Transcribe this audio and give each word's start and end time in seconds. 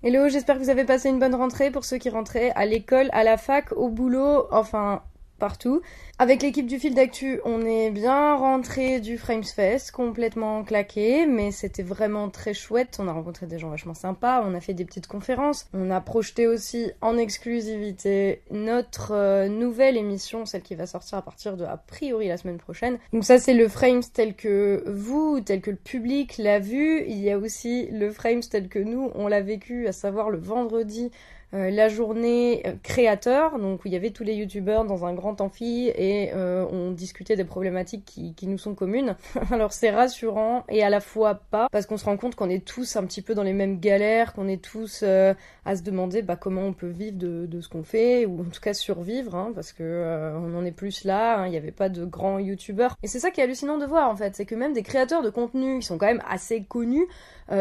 Hello, 0.00 0.28
j'espère 0.28 0.56
que 0.56 0.62
vous 0.62 0.70
avez 0.70 0.84
passé 0.84 1.08
une 1.08 1.18
bonne 1.18 1.34
rentrée 1.34 1.72
pour 1.72 1.84
ceux 1.84 1.98
qui 1.98 2.08
rentraient 2.08 2.52
à 2.54 2.66
l'école, 2.66 3.08
à 3.12 3.24
la 3.24 3.36
fac, 3.36 3.72
au 3.72 3.88
boulot, 3.88 4.46
enfin 4.52 5.02
partout. 5.38 5.80
Avec 6.18 6.42
l'équipe 6.42 6.66
du 6.66 6.78
fil 6.78 6.94
d'actu, 6.94 7.40
on 7.44 7.64
est 7.64 7.90
bien 7.90 8.34
rentré 8.36 9.00
du 9.00 9.18
Frames 9.18 9.44
Fest, 9.44 9.92
complètement 9.92 10.64
claqué, 10.64 11.26
mais 11.26 11.52
c'était 11.52 11.82
vraiment 11.82 12.28
très 12.28 12.54
chouette. 12.54 12.98
On 12.98 13.06
a 13.06 13.12
rencontré 13.12 13.46
des 13.46 13.58
gens 13.58 13.70
vachement 13.70 13.94
sympas, 13.94 14.42
on 14.44 14.54
a 14.54 14.60
fait 14.60 14.74
des 14.74 14.84
petites 14.84 15.06
conférences, 15.06 15.68
on 15.72 15.90
a 15.90 16.00
projeté 16.00 16.46
aussi 16.46 16.90
en 17.00 17.16
exclusivité 17.16 18.42
notre 18.50 19.12
euh, 19.12 19.48
nouvelle 19.48 19.96
émission, 19.96 20.44
celle 20.44 20.62
qui 20.62 20.74
va 20.74 20.86
sortir 20.86 21.18
à 21.18 21.22
partir 21.22 21.56
de 21.56 21.64
a 21.64 21.76
priori 21.76 22.28
la 22.28 22.36
semaine 22.36 22.58
prochaine. 22.58 22.98
Donc 23.12 23.24
ça 23.24 23.38
c'est 23.38 23.54
le 23.54 23.68
Frames 23.68 24.02
tel 24.12 24.34
que 24.34 24.82
vous, 24.86 25.40
tel 25.40 25.60
que 25.60 25.70
le 25.70 25.76
public 25.76 26.38
l'a 26.38 26.58
vu. 26.58 27.04
Il 27.06 27.18
y 27.18 27.30
a 27.30 27.38
aussi 27.38 27.88
le 27.92 28.10
Frames 28.10 28.42
tel 28.42 28.68
que 28.68 28.78
nous 28.78 29.10
on 29.14 29.28
l'a 29.28 29.40
vécu, 29.40 29.86
à 29.86 29.92
savoir 29.92 30.30
le 30.30 30.38
vendredi 30.38 31.12
euh, 31.54 31.70
la 31.70 31.88
journée 31.88 32.62
euh, 32.66 32.74
créateur, 32.82 33.58
donc 33.58 33.82
où 33.82 33.88
il 33.88 33.94
y 33.94 33.96
avait 33.96 34.10
tous 34.10 34.22
les 34.22 34.34
youtubeurs 34.34 34.84
dans 34.84 35.06
un 35.06 35.14
grand 35.14 35.40
amphi 35.40 35.90
et 35.94 36.30
euh, 36.34 36.66
on 36.70 36.90
discutait 36.90 37.36
des 37.36 37.44
problématiques 37.44 38.04
qui, 38.04 38.46
nous 38.46 38.58
sont 38.58 38.74
communes. 38.74 39.16
Alors 39.50 39.72
c'est 39.72 39.90
rassurant 39.90 40.64
et 40.68 40.82
à 40.82 40.90
la 40.90 41.00
fois 41.00 41.36
pas, 41.50 41.68
parce 41.72 41.86
qu'on 41.86 41.96
se 41.96 42.04
rend 42.04 42.18
compte 42.18 42.34
qu'on 42.34 42.50
est 42.50 42.64
tous 42.64 42.96
un 42.96 43.04
petit 43.06 43.22
peu 43.22 43.34
dans 43.34 43.42
les 43.42 43.54
mêmes 43.54 43.80
galères, 43.80 44.34
qu'on 44.34 44.46
est 44.46 44.62
tous 44.62 45.02
à 45.02 45.76
se 45.76 45.82
demander 45.82 46.20
bah, 46.20 46.36
comment 46.36 46.62
on 46.62 46.74
peut 46.74 46.88
vivre 46.88 47.16
de, 47.16 47.60
ce 47.60 47.68
qu'on 47.68 47.82
fait, 47.82 48.26
ou 48.26 48.42
en 48.42 48.50
tout 48.50 48.60
cas 48.60 48.74
survivre, 48.74 49.34
hein, 49.34 49.52
parce 49.54 49.72
que 49.72 50.34
on 50.36 50.56
en 50.56 50.64
est 50.64 50.72
plus 50.72 51.04
là, 51.04 51.38
hein, 51.38 51.46
il 51.46 51.50
n'y 51.50 51.56
avait 51.56 51.72
pas 51.72 51.88
de 51.88 52.04
grands 52.04 52.38
youtubeurs. 52.38 52.96
Et 53.02 53.06
c'est 53.06 53.20
ça 53.20 53.30
qui 53.30 53.40
est 53.40 53.44
hallucinant 53.44 53.78
de 53.78 53.86
voir 53.86 54.10
en 54.10 54.16
fait, 54.16 54.36
c'est 54.36 54.44
que 54.44 54.54
même 54.54 54.74
des 54.74 54.82
créateurs 54.82 55.22
de 55.22 55.30
contenu 55.30 55.78
qui 55.80 55.86
sont 55.86 55.98
quand 55.98 56.06
même 56.06 56.22
assez 56.28 56.62
connus, 56.62 57.06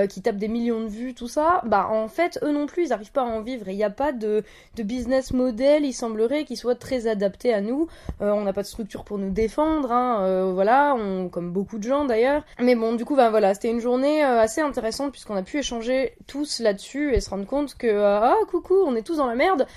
qui 0.09 0.21
tapent 0.21 0.37
des 0.37 0.49
millions 0.49 0.81
de 0.81 0.87
vues, 0.87 1.13
tout 1.13 1.29
ça, 1.29 1.61
bah 1.65 1.87
en 1.89 2.09
fait 2.09 2.39
eux 2.43 2.51
non 2.51 2.65
plus 2.65 2.85
ils 2.85 2.89
n'arrivent 2.89 3.13
pas 3.13 3.21
à 3.21 3.25
en 3.25 3.41
vivre 3.41 3.69
n'y 3.77 3.83
a 3.83 3.89
pas 3.89 4.11
de, 4.11 4.43
business 4.77 5.31
model, 5.31 5.85
il 5.85 5.93
semblerait, 5.93 6.45
qui 6.45 6.55
soit 6.55 6.75
très 6.75 7.07
adapté 7.07 7.53
à 7.53 7.61
nous. 7.61 7.87
Euh, 8.21 8.31
on 8.31 8.41
n'a 8.41 8.53
pas 8.53 8.61
de 8.61 8.67
structure 8.67 9.03
pour 9.03 9.17
nous 9.17 9.29
défendre, 9.29 9.91
hein, 9.91 10.21
euh, 10.21 10.51
voilà, 10.53 10.95
comme 11.31 11.51
beaucoup 11.51 11.77
de 11.77 11.83
gens 11.83 12.05
d'ailleurs. 12.05 12.43
Mais 12.59 12.75
bon, 12.75 12.93
du 12.93 13.05
coup, 13.05 13.15
ben 13.15 13.29
voilà, 13.29 13.53
c'était 13.53 13.71
une 13.71 13.79
journée 13.79 14.23
euh, 14.23 14.39
assez 14.39 14.61
intéressante 14.61 15.11
puisqu'on 15.11 15.35
a 15.35 15.43
pu 15.43 15.57
échanger 15.57 16.13
tous 16.27 16.59
là-dessus 16.59 17.13
et 17.13 17.21
se 17.21 17.29
rendre 17.29 17.45
compte 17.45 17.75
que, 17.75 18.03
ah, 18.03 18.35
coucou, 18.49 18.75
on 18.85 18.95
est 18.95 19.03
tous 19.03 19.17
dans 19.17 19.27
la 19.27 19.35
merde. 19.35 19.67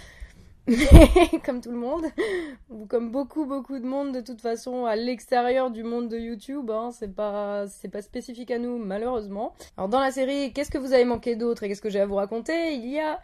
Mais 0.70 1.40
comme 1.44 1.60
tout 1.60 1.70
le 1.70 1.78
monde, 1.78 2.04
ou 2.68 2.86
comme 2.86 3.10
beaucoup 3.10 3.44
beaucoup 3.44 3.78
de 3.78 3.86
monde 3.86 4.12
de 4.12 4.20
toute 4.20 4.40
façon 4.40 4.84
à 4.84 4.94
l'extérieur 4.94 5.70
du 5.70 5.82
monde 5.82 6.08
de 6.08 6.18
YouTube, 6.18 6.70
hein, 6.70 6.90
c'est 6.92 7.12
pas 7.12 7.66
c'est 7.66 7.88
pas 7.88 8.02
spécifique 8.02 8.50
à 8.50 8.58
nous 8.58 8.78
malheureusement. 8.78 9.54
Alors 9.76 9.88
dans 9.88 9.98
la 10.00 10.12
série, 10.12 10.52
qu'est-ce 10.52 10.70
que 10.70 10.78
vous 10.78 10.92
avez 10.92 11.04
manqué 11.04 11.34
d'autre 11.34 11.62
et 11.64 11.68
qu'est-ce 11.68 11.82
que 11.82 11.90
j'ai 11.90 12.00
à 12.00 12.06
vous 12.06 12.14
raconter? 12.14 12.74
Il 12.74 12.88
y 12.88 13.00
a 13.00 13.20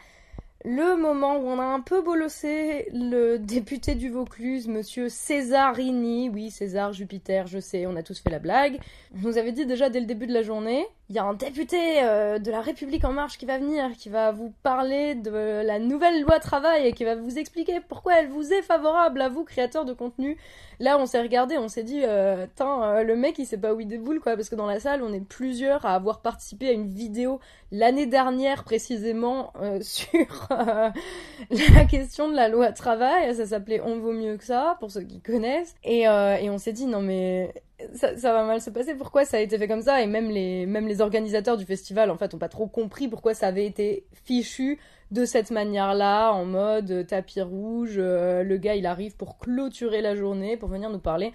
le 0.66 0.96
moment 0.96 1.36
où 1.36 1.46
on 1.46 1.60
a 1.60 1.64
un 1.64 1.80
peu 1.80 2.02
bolossé 2.02 2.88
le 2.92 3.38
député 3.38 3.94
du 3.94 4.10
Vaucluse, 4.10 4.66
monsieur 4.66 5.08
Césarini, 5.08 6.28
oui 6.28 6.50
César, 6.50 6.92
Jupiter, 6.92 7.46
je 7.46 7.60
sais, 7.60 7.86
on 7.86 7.94
a 7.94 8.02
tous 8.02 8.18
fait 8.18 8.30
la 8.30 8.40
blague, 8.40 8.80
on 9.14 9.28
nous 9.28 9.38
avait 9.38 9.52
dit 9.52 9.64
déjà 9.64 9.90
dès 9.90 10.00
le 10.00 10.06
début 10.06 10.26
de 10.26 10.32
la 10.32 10.42
journée, 10.42 10.84
il 11.08 11.16
y 11.16 11.18
a 11.18 11.24
un 11.24 11.34
député 11.34 12.02
euh, 12.02 12.38
de 12.38 12.50
la 12.50 12.60
République 12.60 13.04
en 13.04 13.12
marche 13.12 13.38
qui 13.38 13.46
va 13.46 13.58
venir, 13.58 13.90
qui 13.96 14.08
va 14.08 14.32
vous 14.32 14.52
parler 14.62 15.14
de 15.14 15.62
la 15.64 15.78
nouvelle 15.78 16.22
loi 16.22 16.40
travail 16.40 16.86
et 16.86 16.92
qui 16.92 17.04
va 17.04 17.14
vous 17.14 17.38
expliquer 17.38 17.80
pourquoi 17.80 18.20
elle 18.20 18.28
vous 18.28 18.52
est 18.52 18.62
favorable 18.62 19.20
à 19.20 19.28
vous, 19.28 19.44
créateurs 19.44 19.84
de 19.84 19.92
contenu. 19.92 20.36
Là, 20.78 20.98
on 20.98 21.06
s'est 21.06 21.20
regardé, 21.20 21.56
on 21.56 21.68
s'est 21.68 21.84
dit, 21.84 22.02
euh, 22.04 22.46
euh, 22.60 23.02
le 23.02 23.16
mec, 23.16 23.38
il 23.38 23.46
sait 23.46 23.56
pas 23.56 23.72
où 23.72 23.80
il 23.80 23.88
déboule, 23.88 24.20
quoi, 24.20 24.36
parce 24.36 24.50
que 24.50 24.56
dans 24.56 24.66
la 24.66 24.78
salle, 24.78 25.02
on 25.02 25.12
est 25.12 25.24
plusieurs 25.24 25.86
à 25.86 25.94
avoir 25.94 26.20
participé 26.20 26.68
à 26.68 26.72
une 26.72 26.88
vidéo 26.88 27.40
l'année 27.72 28.06
dernière, 28.06 28.64
précisément, 28.64 29.52
euh, 29.62 29.80
sur 29.82 30.08
la 30.50 31.84
question 31.88 32.28
de 32.28 32.34
la 32.34 32.48
loi 32.48 32.72
travail. 32.72 33.34
Ça 33.34 33.46
s'appelait 33.46 33.80
On 33.80 33.98
vaut 33.98 34.12
mieux 34.12 34.36
que 34.36 34.44
ça, 34.44 34.76
pour 34.80 34.90
ceux 34.90 35.02
qui 35.02 35.20
connaissent. 35.20 35.74
Et, 35.82 36.02
et 36.02 36.50
on 36.50 36.58
s'est 36.58 36.72
dit, 36.72 36.86
non 36.86 37.00
mais 37.00 37.54
ça, 37.94 38.32
va 38.32 38.44
mal 38.44 38.60
se 38.60 38.70
passer. 38.70 38.94
Pourquoi 38.94 39.24
ça 39.24 39.36
a 39.36 39.40
été 39.40 39.58
fait 39.58 39.68
comme 39.68 39.82
ça? 39.82 40.02
Et 40.02 40.06
même 40.06 40.30
les, 40.30 40.66
même 40.66 40.86
les 40.86 41.00
organisateurs 41.00 41.56
du 41.56 41.64
festival, 41.64 42.10
en 42.10 42.16
fait, 42.16 42.34
ont 42.34 42.38
pas 42.38 42.48
trop 42.48 42.66
compris 42.66 43.08
pourquoi 43.08 43.34
ça 43.34 43.48
avait 43.48 43.66
été 43.66 44.06
fichu 44.24 44.78
de 45.10 45.24
cette 45.24 45.50
manière-là, 45.50 46.32
en 46.32 46.44
mode 46.44 47.06
tapis 47.06 47.40
rouge. 47.40 47.96
Euh, 47.98 48.42
le 48.42 48.56
gars, 48.56 48.74
il 48.74 48.86
arrive 48.86 49.16
pour 49.16 49.38
clôturer 49.38 50.00
la 50.00 50.14
journée, 50.14 50.56
pour 50.56 50.68
venir 50.68 50.90
nous 50.90 50.98
parler. 50.98 51.32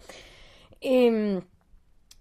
Et, 0.82 1.38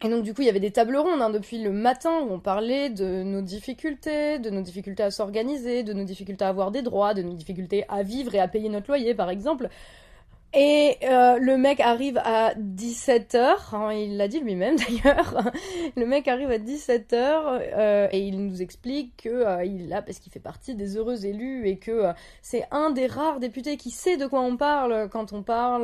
et 0.03 0.09
donc, 0.09 0.23
du 0.23 0.35
coup, 0.35 0.43
il 0.43 0.47
y 0.47 0.51
avait 0.51 0.61
des 0.61 0.71
tables 0.71 0.97
rondes 0.97 1.23
hein, 1.23 1.31
depuis 1.31 1.63
le 1.63 1.73
matin 1.73 2.21
où 2.21 2.33
on 2.33 2.41
parlait 2.41 2.91
de 2.91 3.23
nos 3.23 3.43
difficultés, 3.43 4.39
de 4.39 4.51
nos 4.51 4.63
difficultés 4.63 5.03
à 5.03 5.11
s'organiser, 5.11 5.83
de 5.83 5.93
nos 5.93 6.05
difficultés 6.05 6.45
à 6.45 6.49
avoir 6.49 6.71
des 6.71 6.83
droits, 6.83 7.15
de 7.15 7.23
nos 7.23 7.35
difficultés 7.35 7.85
à 7.89 8.03
vivre 8.03 8.35
et 8.35 8.39
à 8.39 8.49
payer 8.49 8.69
notre 8.69 8.89
loyer, 8.89 9.15
par 9.15 9.31
exemple. 9.31 9.69
Et 10.53 10.97
euh, 11.05 11.39
le 11.39 11.57
mec 11.57 11.79
arrive 11.79 12.19
à 12.19 12.55
17h, 12.55 13.73
hein, 13.73 13.93
il 13.93 14.17
l'a 14.17 14.27
dit 14.27 14.41
lui-même 14.41 14.75
d'ailleurs, 15.05 15.49
le 15.97 16.07
mec 16.07 16.27
arrive 16.27 16.51
à 16.51 16.59
17h 16.59 17.15
euh, 17.15 18.09
et 18.11 18.27
il 18.27 18.45
nous 18.45 18.61
explique 18.61 19.23
que 19.23 19.29
euh, 19.29 19.65
il 19.65 19.93
a 19.93 20.03
parce 20.03 20.19
qu'il 20.19 20.33
fait 20.33 20.41
partie 20.41 20.75
des 20.75 20.97
heureux 20.97 21.25
élus 21.25 21.69
et 21.69 21.79
que 21.79 21.93
euh, 21.93 22.13
c'est 22.43 22.65
un 22.73 22.91
des 22.91 23.07
rares 23.07 23.39
députés 23.39 23.77
qui 23.77 23.91
sait 23.91 24.17
de 24.17 24.27
quoi 24.27 24.41
on 24.41 24.57
parle 24.57 25.09
quand 25.11 25.33
on 25.33 25.45
parle 25.45 25.83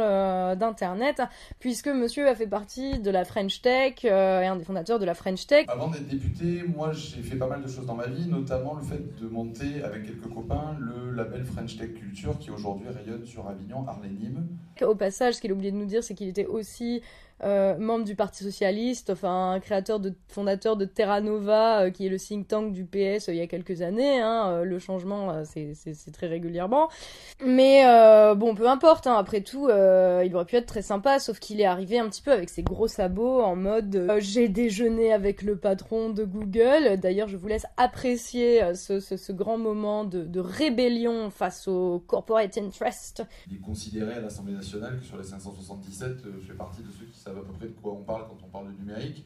d'internet 0.56 1.22
puisque 1.60 1.88
monsieur 1.88 2.26
a 2.28 2.34
fait 2.34 2.48
partie 2.48 2.98
de 2.98 3.10
la 3.12 3.24
French 3.24 3.62
Tech 3.62 4.04
et 4.04 4.10
un 4.10 4.56
des 4.56 4.64
fondateurs 4.64 4.98
de 4.98 5.04
la 5.04 5.14
French 5.14 5.46
Tech. 5.46 5.66
Avant 5.68 5.88
d'être 5.88 6.08
député, 6.08 6.64
moi 6.66 6.90
j'ai 6.90 7.22
fait 7.22 7.36
pas 7.36 7.46
mal 7.46 7.62
de 7.62 7.68
choses 7.68 7.86
dans 7.86 7.94
ma 7.94 8.08
vie, 8.08 8.26
notamment 8.26 8.74
le 8.74 8.82
fait 8.82 9.16
de 9.20 9.28
monter 9.28 9.84
avec 9.84 10.06
quelques 10.06 10.28
copains 10.28 10.76
le 10.80 11.12
label 11.12 11.44
French 11.44 11.76
Tech 11.76 11.94
Culture 11.94 12.36
qui 12.40 12.50
aujourd'hui 12.50 12.88
rayonne 12.88 13.24
sur 13.24 13.48
Avignon, 13.48 13.86
Arles-Nîmes 13.86 14.55
au 14.82 14.94
passage, 14.94 15.34
ce 15.34 15.40
qu'il 15.40 15.50
a 15.50 15.54
oublié 15.54 15.70
de 15.70 15.76
nous 15.76 15.86
dire, 15.86 16.02
c'est 16.02 16.14
qu'il 16.14 16.28
était 16.28 16.46
aussi 16.46 17.02
euh, 17.44 17.76
membre 17.76 18.04
du 18.06 18.16
Parti 18.16 18.44
Socialiste, 18.44 19.10
enfin 19.10 19.58
créateur 19.60 20.00
de 20.00 20.14
fondateur 20.28 20.74
de 20.76 20.86
Terra 20.86 21.20
Nova, 21.20 21.82
euh, 21.82 21.90
qui 21.90 22.06
est 22.06 22.08
le 22.08 22.18
think 22.18 22.48
tank 22.48 22.72
du 22.72 22.86
PS 22.86 23.28
euh, 23.28 23.32
il 23.32 23.36
y 23.36 23.42
a 23.42 23.46
quelques 23.46 23.82
années. 23.82 24.20
Hein, 24.20 24.62
le 24.62 24.78
changement, 24.78 25.44
c'est 25.44 25.74
très 26.12 26.28
régulièrement. 26.28 26.88
Mais 27.44 27.84
bon, 28.34 28.54
peu 28.54 28.68
importe. 28.68 29.06
Hein, 29.06 29.16
après 29.16 29.42
tout, 29.42 29.68
il 29.68 30.34
aurait 30.34 30.44
pu 30.46 30.56
être 30.56 30.66
très 30.66 30.82
sympa, 30.82 31.18
sauf 31.18 31.38
qu'il 31.38 31.60
est 31.60 31.66
arrivé 31.66 31.98
un 31.98 32.08
petit 32.08 32.22
peu 32.22 32.32
avec 32.32 32.48
ses 32.48 32.62
gros 32.62 32.88
sabots 32.88 33.42
en 33.42 33.56
mode 33.56 34.14
j'ai 34.18 34.48
déjeuné 34.48 35.12
avec 35.12 35.42
le 35.42 35.56
patron 35.56 36.10
de 36.10 36.24
Google. 36.24 36.98
D'ailleurs, 36.98 37.28
je 37.28 37.36
vous 37.36 37.48
laisse 37.48 37.66
apprécier 37.76 38.74
ce, 38.74 39.32
grand 39.32 39.58
moment 39.58 40.04
de, 40.04 40.22
de, 40.22 40.40
rébellion 40.40 41.30
face 41.30 41.68
au 41.68 42.02
corporate 42.06 42.56
interest. 42.56 43.22
Il 43.50 43.56
est 43.56 43.60
considéré 43.60 44.14
à 44.14 44.20
l'Assemblée 44.20 44.54
nationale 44.54 44.98
que 44.98 45.04
sur 45.04 45.18
les 45.18 45.24
577, 45.24 46.16
je 46.40 46.46
fais 46.46 46.54
partie 46.54 46.82
de 46.82 46.90
ceux 46.90 47.04
qui 47.06 47.18
savent 47.26 47.38
à 47.38 47.42
peu 47.42 47.52
près 47.52 47.66
de 47.66 47.72
quoi 47.72 47.92
on 47.92 48.02
parle 48.02 48.26
quand 48.28 48.38
on 48.44 48.48
parle 48.48 48.72
de 48.72 48.78
numérique. 48.78 49.24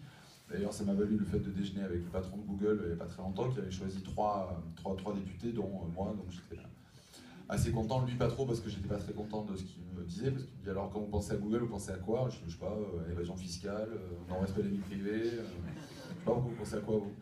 D'ailleurs, 0.50 0.72
ça 0.72 0.84
m'a 0.84 0.94
valu 0.94 1.16
le 1.16 1.24
fait 1.24 1.38
de 1.38 1.50
déjeuner 1.50 1.84
avec 1.84 1.98
le 1.98 2.10
patron 2.10 2.38
de 2.38 2.42
Google 2.42 2.80
il 2.82 2.86
n'y 2.88 2.92
a 2.94 2.96
pas 2.96 3.06
très 3.06 3.22
longtemps, 3.22 3.48
qui 3.50 3.58
avait 3.58 3.70
choisi 3.70 4.02
trois, 4.02 4.60
trois, 4.76 4.96
trois 4.96 5.14
députés, 5.14 5.52
dont 5.52 5.64
euh, 5.64 5.92
moi. 5.94 6.06
Donc 6.16 6.26
j'étais 6.30 6.60
assez 7.48 7.70
content, 7.70 8.04
lui 8.04 8.14
pas 8.14 8.28
trop, 8.28 8.46
parce 8.46 8.60
que 8.60 8.68
j'étais 8.68 8.88
pas 8.88 8.98
très 8.98 9.12
content 9.12 9.44
de 9.44 9.56
ce 9.56 9.62
qu'il 9.62 9.82
me 9.96 10.02
disait. 10.04 10.30
Parce 10.30 10.44
qu'il 10.44 10.58
me 10.58 10.62
dit 10.64 10.70
alors, 10.70 10.90
quand 10.90 11.00
vous 11.00 11.06
pensez 11.06 11.32
à 11.32 11.36
Google, 11.36 11.58
vous 11.58 11.68
pensez 11.68 11.92
à 11.92 11.98
quoi? 11.98 12.28
Je 12.30 12.44
ne 12.44 12.50
sais 12.50 12.58
pas, 12.58 12.72
euh, 12.72 13.12
évasion 13.12 13.36
fiscale, 13.36 13.90
euh, 13.92 14.28
non-respect 14.28 14.62
des 14.62 14.70
vies 14.70 14.78
privées. 14.78 15.30
je 15.30 15.36
ne 15.36 15.38
sais 15.38 16.24
pas, 16.24 16.32
vous 16.32 16.50
pensez 16.50 16.74
à 16.74 16.80
quoi 16.80 16.96
vous? 16.96 17.12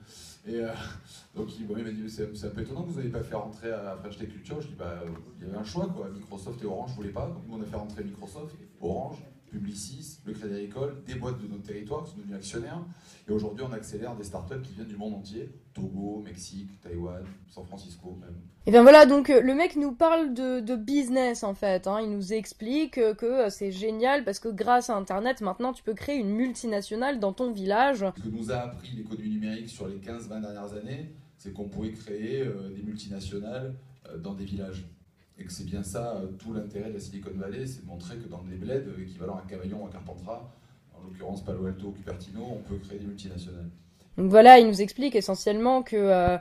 Et 0.46 0.62
donc 1.36 1.48
il, 1.58 1.66
m'a 1.68 1.90
dit 1.90 2.08
c'est 2.08 2.46
un 2.46 2.50
peu 2.50 2.62
étonnant 2.62 2.84
que 2.84 2.90
vous 2.90 3.00
n'ayez 3.00 3.10
pas 3.10 3.22
fait 3.22 3.34
rentrer 3.34 3.70
à 3.70 3.94
French 3.96 4.16
Tech 4.16 4.30
Culture. 4.30 4.62
Je 4.62 4.68
dis 4.68 4.74
bah 4.74 5.02
il 5.38 5.46
y 5.46 5.50
avait 5.50 5.58
un 5.58 5.64
choix 5.64 5.86
quoi. 5.88 6.08
Microsoft 6.08 6.62
et 6.62 6.66
Orange 6.66 6.92
ne 6.92 6.96
voulaient 6.96 7.10
pas, 7.10 7.26
donc 7.26 7.42
nous 7.46 7.58
on 7.58 7.60
a 7.60 7.66
fait 7.66 7.76
rentrer 7.76 8.04
Microsoft, 8.04 8.56
Orange, 8.80 9.18
Publicis, 9.50 10.18
le 10.24 10.32
Crédit 10.32 10.54
Agricole, 10.54 11.02
des 11.06 11.14
boîtes 11.14 11.40
de 11.40 11.46
notre 11.46 11.64
territoire 11.64 12.04
qui 12.04 12.10
sont 12.10 12.18
devenus 12.18 12.36
actionnaires. 12.36 12.84
Et 13.28 13.32
aujourd'hui, 13.32 13.64
on 13.68 13.72
accélère 13.72 14.14
des 14.16 14.24
startups 14.24 14.60
qui 14.62 14.74
viennent 14.74 14.88
du 14.88 14.96
monde 14.96 15.14
entier 15.14 15.50
Togo, 15.74 16.22
Mexique, 16.24 16.80
Taïwan, 16.80 17.24
San 17.48 17.64
Francisco 17.64 18.16
même. 18.20 18.34
Et 18.66 18.70
bien 18.70 18.82
voilà, 18.82 19.06
donc 19.06 19.30
euh, 19.30 19.40
le 19.40 19.54
mec 19.54 19.76
nous 19.76 19.92
parle 19.92 20.34
de, 20.34 20.60
de 20.60 20.76
business 20.76 21.42
en 21.42 21.54
fait. 21.54 21.86
Hein. 21.86 22.00
Il 22.02 22.10
nous 22.10 22.32
explique 22.32 22.94
que 22.94 23.26
euh, 23.26 23.50
c'est 23.50 23.72
génial 23.72 24.24
parce 24.24 24.38
que 24.38 24.48
grâce 24.48 24.90
à 24.90 24.96
Internet, 24.96 25.40
maintenant 25.40 25.72
tu 25.72 25.82
peux 25.82 25.94
créer 25.94 26.16
une 26.16 26.30
multinationale 26.30 27.18
dans 27.18 27.32
ton 27.32 27.52
village. 27.52 28.04
Ce 28.16 28.22
que 28.22 28.28
nous 28.28 28.50
a 28.50 28.56
appris 28.56 28.90
l'économie 28.96 29.30
numérique 29.30 29.68
sur 29.68 29.88
les 29.88 29.96
15-20 29.96 30.40
dernières 30.40 30.74
années, 30.74 31.12
c'est 31.38 31.52
qu'on 31.52 31.68
pouvait 31.68 31.92
créer 31.92 32.42
euh, 32.42 32.70
des 32.74 32.82
multinationales 32.82 33.74
dans 34.22 34.34
des 34.34 34.44
villages. 34.44 34.84
Et 35.38 35.44
que 35.44 35.52
c'est 35.52 35.64
bien 35.64 35.82
ça, 35.82 36.16
euh, 36.16 36.26
tout 36.38 36.52
l'intérêt 36.52 36.88
de 36.88 36.94
la 36.94 37.00
Silicon 37.00 37.30
Valley, 37.34 37.66
c'est 37.66 37.82
de 37.82 37.86
montrer 37.86 38.16
que 38.16 38.26
dans 38.28 38.42
des 38.42 38.56
bleds 38.56 38.84
euh, 38.88 39.02
équivalents 39.02 39.36
à 39.36 39.48
Cavaillon, 39.48 39.86
à 39.86 39.90
Carpentras, 39.90 40.50
en 40.94 41.02
l'occurrence 41.04 41.44
Palo 41.44 41.66
Alto 41.66 41.92
Cupertino, 41.92 42.44
on 42.44 42.62
peut 42.62 42.76
créer 42.78 42.98
des 42.98 43.06
multinationales. 43.06 43.70
Donc 44.16 44.30
voilà, 44.30 44.58
il 44.58 44.66
nous 44.66 44.82
explique 44.82 45.14
essentiellement 45.14 45.84
que, 45.84 45.94
euh, 45.94 46.38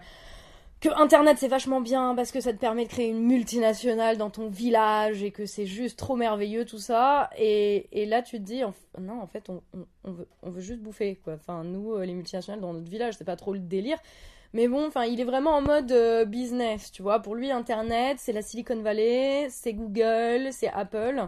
que 0.81 0.89
Internet 0.99 1.37
c'est 1.39 1.47
vachement 1.47 1.79
bien 1.79 2.15
parce 2.15 2.31
que 2.31 2.41
ça 2.41 2.53
te 2.53 2.57
permet 2.57 2.85
de 2.85 2.89
créer 2.89 3.09
une 3.09 3.21
multinationale 3.21 4.17
dans 4.17 4.31
ton 4.31 4.49
village 4.49 5.21
et 5.21 5.29
que 5.29 5.45
c'est 5.45 5.67
juste 5.67 5.99
trop 5.99 6.15
merveilleux 6.15 6.65
tout 6.65 6.79
ça. 6.79 7.29
Et, 7.37 7.87
et 7.91 8.07
là 8.07 8.23
tu 8.23 8.39
te 8.39 8.43
dis, 8.43 8.61
non 8.99 9.21
en 9.21 9.27
fait 9.27 9.47
on, 9.51 9.61
on, 10.05 10.11
veut, 10.11 10.27
on 10.41 10.49
veut 10.49 10.61
juste 10.61 10.79
bouffer 10.79 11.17
quoi. 11.23 11.33
Enfin 11.33 11.63
nous 11.63 11.99
les 11.99 12.15
multinationales 12.15 12.61
dans 12.61 12.73
notre 12.73 12.89
village 12.89 13.13
c'est 13.15 13.25
pas 13.25 13.35
trop 13.35 13.53
le 13.53 13.59
délire. 13.59 13.99
Mais 14.53 14.67
bon, 14.67 14.87
enfin, 14.87 15.05
il 15.05 15.19
est 15.19 15.25
vraiment 15.25 15.51
en 15.51 15.61
mode 15.61 15.91
euh, 15.91 16.25
business, 16.25 16.91
tu 16.91 17.01
vois. 17.01 17.19
Pour 17.21 17.35
lui, 17.35 17.51
Internet, 17.51 18.17
c'est 18.19 18.33
la 18.33 18.41
Silicon 18.41 18.81
Valley, 18.81 19.47
c'est 19.49 19.73
Google, 19.73 20.49
c'est 20.51 20.69
Apple. 20.69 21.27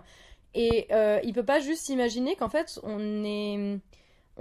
Et 0.55 0.87
euh, 0.91 1.19
il 1.23 1.33
peut 1.33 1.43
pas 1.45 1.59
juste 1.59 1.83
s'imaginer 1.85 2.35
qu'en 2.35 2.49
fait, 2.49 2.79
on 2.83 3.23
est 3.23 3.79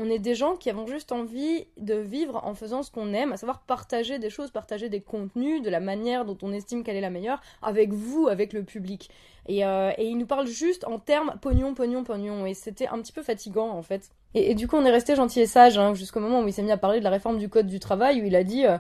on 0.01 0.09
est 0.09 0.21
des 0.21 0.37
gens 0.37 0.57
qui 0.57 0.71
avons 0.71 0.87
juste 0.87 1.11
envie 1.11 1.67
de 1.77 1.95
vivre 1.95 2.41
en 2.45 2.55
faisant 2.55 2.85
ce 2.85 2.91
qu'on 2.91 3.13
aime, 3.13 3.33
à 3.33 3.37
savoir 3.37 3.63
partager 3.63 4.21
des 4.21 4.31
choses, 4.31 4.53
partager 4.53 4.89
des 4.89 5.01
contenus 5.01 5.61
de 5.61 5.69
la 5.71 5.81
manière 5.81 6.25
dont 6.25 6.39
on 6.43 6.53
estime 6.53 6.85
qu'elle 6.85 6.97
est 6.97 7.01
la 7.01 7.11
meilleure, 7.11 7.41
avec 7.63 7.93
vous, 7.93 8.29
avec 8.29 8.53
le 8.53 8.63
public. 8.63 9.11
Et, 9.49 9.67
euh, 9.67 9.91
et 9.99 10.07
il 10.07 10.17
nous 10.17 10.27
parle 10.27 10.47
juste 10.47 10.87
en 10.87 11.01
termes 11.01 11.35
pognon, 11.43 11.75
pognon, 11.75 12.05
pognon. 12.05 12.47
Et 12.47 12.55
c'était 12.55 12.87
un 12.87 13.01
petit 13.03 13.13
peu 13.13 13.25
fatigant, 13.25 13.71
en 13.71 13.83
fait. 13.83 14.13
Et, 14.35 14.55
du 14.55 14.69
coup, 14.69 14.77
on 14.77 14.85
est 14.85 14.91
resté 14.91 15.17
gentil 15.17 15.41
et 15.41 15.47
sage 15.47 15.79
hein, 15.79 15.95
jusqu'au 15.95 16.21
moment 16.21 16.41
où 16.41 16.47
il 16.47 16.53
s'est 16.53 16.63
mis 16.63 16.73
à 16.73 16.77
parler 16.77 16.99
de 16.99 17.05
la 17.05 17.11
réforme 17.11 17.39
du 17.39 17.49
code 17.49 17.67
du 17.67 17.81
travail, 17.81 18.23
où 18.23 18.27
il 18.27 18.37
a 18.37 18.45
dit 18.45 18.67
euh, 18.67 18.77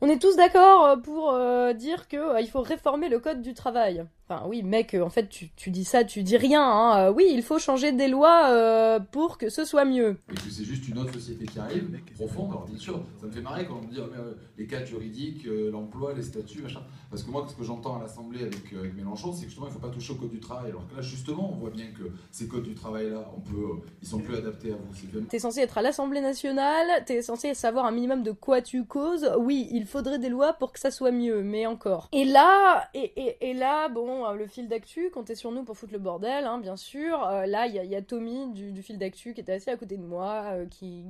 On 0.00 0.08
est 0.08 0.20
tous 0.20 0.36
d'accord 0.36 1.00
pour 1.02 1.32
euh, 1.32 1.72
dire 1.72 2.08
qu'il 2.08 2.48
faut 2.50 2.62
réformer 2.62 3.08
le 3.08 3.18
code 3.18 3.42
du 3.42 3.54
travail. 3.54 4.04
Enfin, 4.32 4.46
oui, 4.48 4.62
mec, 4.62 4.94
en 4.94 5.10
fait, 5.10 5.28
tu, 5.28 5.50
tu 5.56 5.70
dis 5.70 5.84
ça, 5.84 6.04
tu 6.04 6.22
dis 6.22 6.36
rien. 6.36 6.62
Hein. 6.62 6.98
Euh, 6.98 7.12
oui, 7.12 7.26
il 7.30 7.42
faut 7.42 7.58
changer 7.58 7.92
des 7.92 8.08
lois 8.08 8.48
euh, 8.50 8.98
pour 8.98 9.36
que 9.36 9.50
ce 9.50 9.64
soit 9.64 9.84
mieux. 9.84 10.18
Et 10.30 10.34
que 10.34 10.50
c'est 10.50 10.64
juste 10.64 10.88
une 10.88 10.98
autre 10.98 11.12
société 11.12 11.44
qui 11.44 11.58
arrive, 11.58 11.90
profonde. 12.14 12.50
Alors, 12.50 12.64
bien 12.66 12.78
sûr, 12.78 13.02
ça 13.20 13.26
me 13.26 13.32
fait 13.32 13.40
marrer 13.40 13.66
quand 13.66 13.78
on 13.82 13.86
me 13.86 13.92
dit 13.92 14.00
euh, 14.00 14.34
les 14.56 14.66
cadres 14.66 14.86
juridiques, 14.86 15.46
l'emploi, 15.70 16.14
les 16.14 16.22
statuts, 16.22 16.62
machin. 16.62 16.80
Parce 17.10 17.24
que 17.24 17.30
moi, 17.30 17.46
ce 17.46 17.54
que 17.54 17.62
j'entends 17.62 17.98
à 17.98 18.00
l'Assemblée 18.00 18.40
avec, 18.40 18.72
Mélenchon, 18.96 19.32
c'est 19.32 19.42
que 19.42 19.48
justement, 19.48 19.66
il 19.66 19.70
ne 19.70 19.74
faut 19.74 19.86
pas 19.86 19.90
toucher 19.90 20.14
au 20.14 20.16
code 20.16 20.30
du 20.30 20.40
travail. 20.40 20.70
Alors 20.70 20.88
que 20.88 20.96
là, 20.96 21.02
justement, 21.02 21.52
on 21.52 21.56
voit 21.56 21.70
bien 21.70 21.86
que 21.86 22.10
ces 22.30 22.48
codes 22.48 22.62
du 22.62 22.74
travail-là, 22.74 23.30
on 23.36 23.40
peut, 23.40 23.82
ils 24.00 24.08
sont 24.08 24.18
plus 24.18 24.36
adaptés 24.36 24.72
à 24.72 24.76
vous. 24.76 25.20
T'es 25.28 25.38
censé 25.38 25.60
être 25.60 25.76
à 25.76 25.82
l'Assemblée 25.82 26.22
nationale, 26.22 27.04
t'es 27.04 27.20
censé 27.20 27.52
savoir 27.52 27.84
un 27.84 27.90
minimum 27.90 28.22
de 28.22 28.32
quoi 28.32 28.62
tu 28.62 28.86
causes. 28.86 29.30
Oui, 29.38 29.68
il 29.72 29.84
faudrait 29.84 30.18
des 30.18 30.30
lois 30.30 30.54
pour 30.54 30.72
que 30.72 30.80
ça 30.80 30.90
soit 30.90 31.10
mieux, 31.10 31.42
mais 31.42 31.66
encore. 31.66 32.08
Et 32.12 32.24
là, 32.24 32.88
et, 32.94 33.12
et, 33.16 33.50
et 33.50 33.54
là, 33.54 33.88
bon, 33.88 34.21
le 34.30 34.46
fil 34.46 34.68
d'actu 34.68 35.10
comptez 35.10 35.34
sur 35.34 35.50
nous 35.50 35.64
pour 35.64 35.76
foutre 35.76 35.92
le 35.92 35.98
bordel, 35.98 36.44
hein, 36.44 36.58
bien 36.58 36.76
sûr. 36.76 37.22
Euh, 37.24 37.46
là, 37.46 37.66
il 37.66 37.74
y, 37.74 37.96
a 37.96 38.02
Tommy 38.02 38.52
du, 38.52 38.82
fil 38.82 38.98
d'actu 38.98 39.34
qui 39.34 39.40
était 39.40 39.52
assis 39.52 39.70
à 39.70 39.76
côté 39.76 39.96
de 39.96 40.04
moi, 40.04 40.44
euh, 40.52 40.66
qui, 40.66 41.04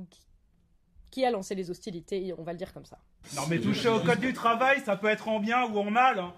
qui, 1.11 1.25
a 1.25 1.31
lancé 1.31 1.55
les 1.55 1.69
hostilités, 1.69 2.33
on 2.37 2.43
va 2.43 2.53
le 2.53 2.57
dire 2.57 2.73
comme 2.73 2.85
ça. 2.85 2.97
Non, 3.35 3.43
mais 3.49 3.59
toucher 3.59 3.89
au 3.89 3.99
code 3.99 4.19
du 4.19 4.33
travail, 4.33 4.81
ça 4.81 4.95
peut 4.95 5.07
être 5.07 5.27
en 5.27 5.39
bien 5.39 5.63
ou 5.65 5.77
en 5.77 5.89
mal. 5.89 6.19
Hein. 6.19 6.33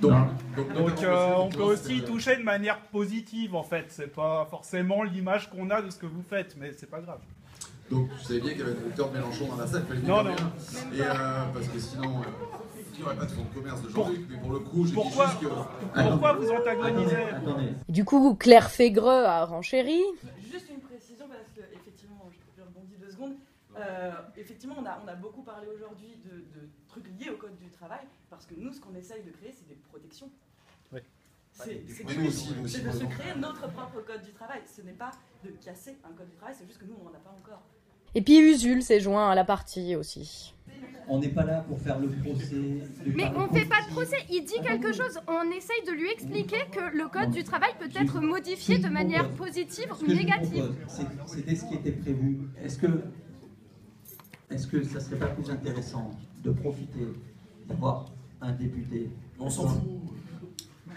Donc, 0.00 0.28
donc, 0.74 1.02
euh, 1.02 1.34
on 1.36 1.48
peut 1.48 1.62
aussi 1.62 2.02
toucher 2.02 2.36
de 2.36 2.42
manière 2.42 2.80
positive 2.80 3.54
en 3.54 3.64
fait. 3.64 3.86
C'est 3.88 4.12
pas 4.12 4.46
forcément 4.48 5.02
l'image 5.02 5.50
qu'on 5.50 5.70
a 5.70 5.82
de 5.82 5.90
ce 5.90 5.98
que 5.98 6.06
vous 6.06 6.22
faites, 6.22 6.56
mais 6.56 6.72
c'est 6.72 6.88
pas 6.88 7.00
grave. 7.00 7.20
Donc 7.90 8.10
tu 8.18 8.24
savais 8.24 8.40
bien 8.40 8.50
qu'il 8.50 8.60
y 8.60 8.62
avait 8.62 8.72
un 8.72 8.82
docteur 8.82 9.12
Mélenchon 9.12 9.48
dans 9.48 9.56
la 9.56 9.66
salle, 9.66 9.84
il 9.84 9.88
fallait 9.88 10.06
non, 10.06 10.22
non. 10.22 10.36
Et 10.94 10.98
parce 11.54 11.68
que 11.68 11.78
sinon, 11.78 12.22
il 12.98 12.98
n'y 12.98 13.04
aurait 13.04 13.16
pas 13.16 13.26
de 13.26 13.30
fonds 13.30 13.44
de 13.44 13.54
commerce 13.54 13.82
de 13.82 13.88
Jean-Luc, 13.90 14.26
mais 14.28 14.38
pour 14.38 14.52
le 14.52 14.58
coup, 14.58 14.84
pourquoi, 14.92 15.26
dis 15.26 15.32
juste 15.32 15.40
que... 15.40 16.02
Pourquoi 16.10 16.32
vous 16.32 16.50
antagonisez 16.50 17.16
Du 17.88 18.04
coup, 18.04 18.34
Claire 18.34 18.70
Fégreux 18.70 19.24
a 19.24 19.44
renchéri. 19.44 20.02
Juste 20.42 20.68
une 20.68 20.80
précision, 20.80 21.26
parce 21.28 21.52
que, 21.54 21.60
effectivement, 21.72 22.28
je 22.56 22.62
rebondis 22.62 22.96
deux 23.00 23.10
secondes. 23.10 23.36
Euh, 23.78 24.10
effectivement, 24.36 24.74
on 24.80 24.84
a, 24.86 25.00
on 25.04 25.08
a, 25.08 25.14
beaucoup 25.14 25.42
parlé 25.42 25.68
aujourd'hui 25.72 26.18
de, 26.24 26.38
de, 26.38 26.68
trucs 26.88 27.06
liés 27.20 27.30
au 27.30 27.36
code 27.36 27.56
du 27.58 27.70
travail, 27.70 28.00
parce 28.28 28.44
que 28.46 28.54
nous, 28.56 28.72
ce 28.72 28.80
qu'on 28.80 28.94
essaye 28.96 29.22
de 29.22 29.30
créer, 29.30 29.54
c'est 29.56 29.68
des 29.68 29.78
protections. 29.88 30.28
Oui. 30.92 31.00
C'est 31.52 31.84
de, 32.04 32.90
se 32.90 33.04
créer 33.04 33.34
notre 33.36 33.68
propre 33.68 34.00
code 34.00 34.22
du 34.22 34.32
travail. 34.32 34.62
Ce 34.66 34.82
n'est 34.82 34.92
pas 34.92 35.12
de 35.44 35.50
casser 35.50 35.96
un 36.04 36.12
code 36.14 36.28
du 36.28 36.36
travail, 36.36 36.56
c'est 36.58 36.66
juste 36.66 36.80
que 36.80 36.84
nous, 36.84 36.96
on 37.00 37.04
n'en 37.04 37.14
a 37.14 37.20
pas 37.20 37.34
encore. 37.38 37.62
Et 38.18 38.20
puis 38.20 38.40
Usul 38.40 38.82
s'est 38.82 38.98
joint 38.98 39.30
à 39.30 39.36
la 39.36 39.44
partie 39.44 39.94
aussi. 39.94 40.52
On 41.08 41.20
n'est 41.20 41.28
pas 41.28 41.44
là 41.44 41.64
pour 41.68 41.80
faire 41.80 42.00
le 42.00 42.08
procès. 42.08 42.56
Mais 43.14 43.30
on 43.36 43.46
ne 43.46 43.56
fait 43.56 43.64
pas 43.64 43.80
de 43.88 43.92
procès, 43.92 44.16
il 44.28 44.44
dit 44.44 44.60
quelque 44.60 44.92
chose. 44.92 45.20
On 45.28 45.48
essaye 45.52 45.84
de 45.86 45.92
lui 45.92 46.10
expliquer 46.10 46.64
que 46.72 46.96
le 46.96 47.06
code 47.06 47.30
du 47.30 47.44
travail 47.44 47.70
peut 47.78 47.88
être 47.94 48.20
modifié 48.20 48.78
de 48.78 48.88
manière 48.88 49.30
positive 49.30 49.86
ou 50.02 50.06
négative. 50.08 50.74
C'était 51.26 51.54
ce 51.54 51.64
qui 51.66 51.74
était 51.76 51.92
prévu. 51.92 52.40
Est-ce 52.60 52.78
que, 52.78 53.04
est-ce 54.50 54.66
que 54.66 54.82
ça 54.82 54.98
serait 54.98 55.20
pas 55.20 55.28
plus 55.28 55.48
intéressant 55.48 56.10
de 56.42 56.50
profiter 56.50 57.06
d'avoir 57.68 58.06
un 58.40 58.50
député 58.50 59.10
On 59.38 59.48
s'en 59.48 59.68
fout. 59.68 59.80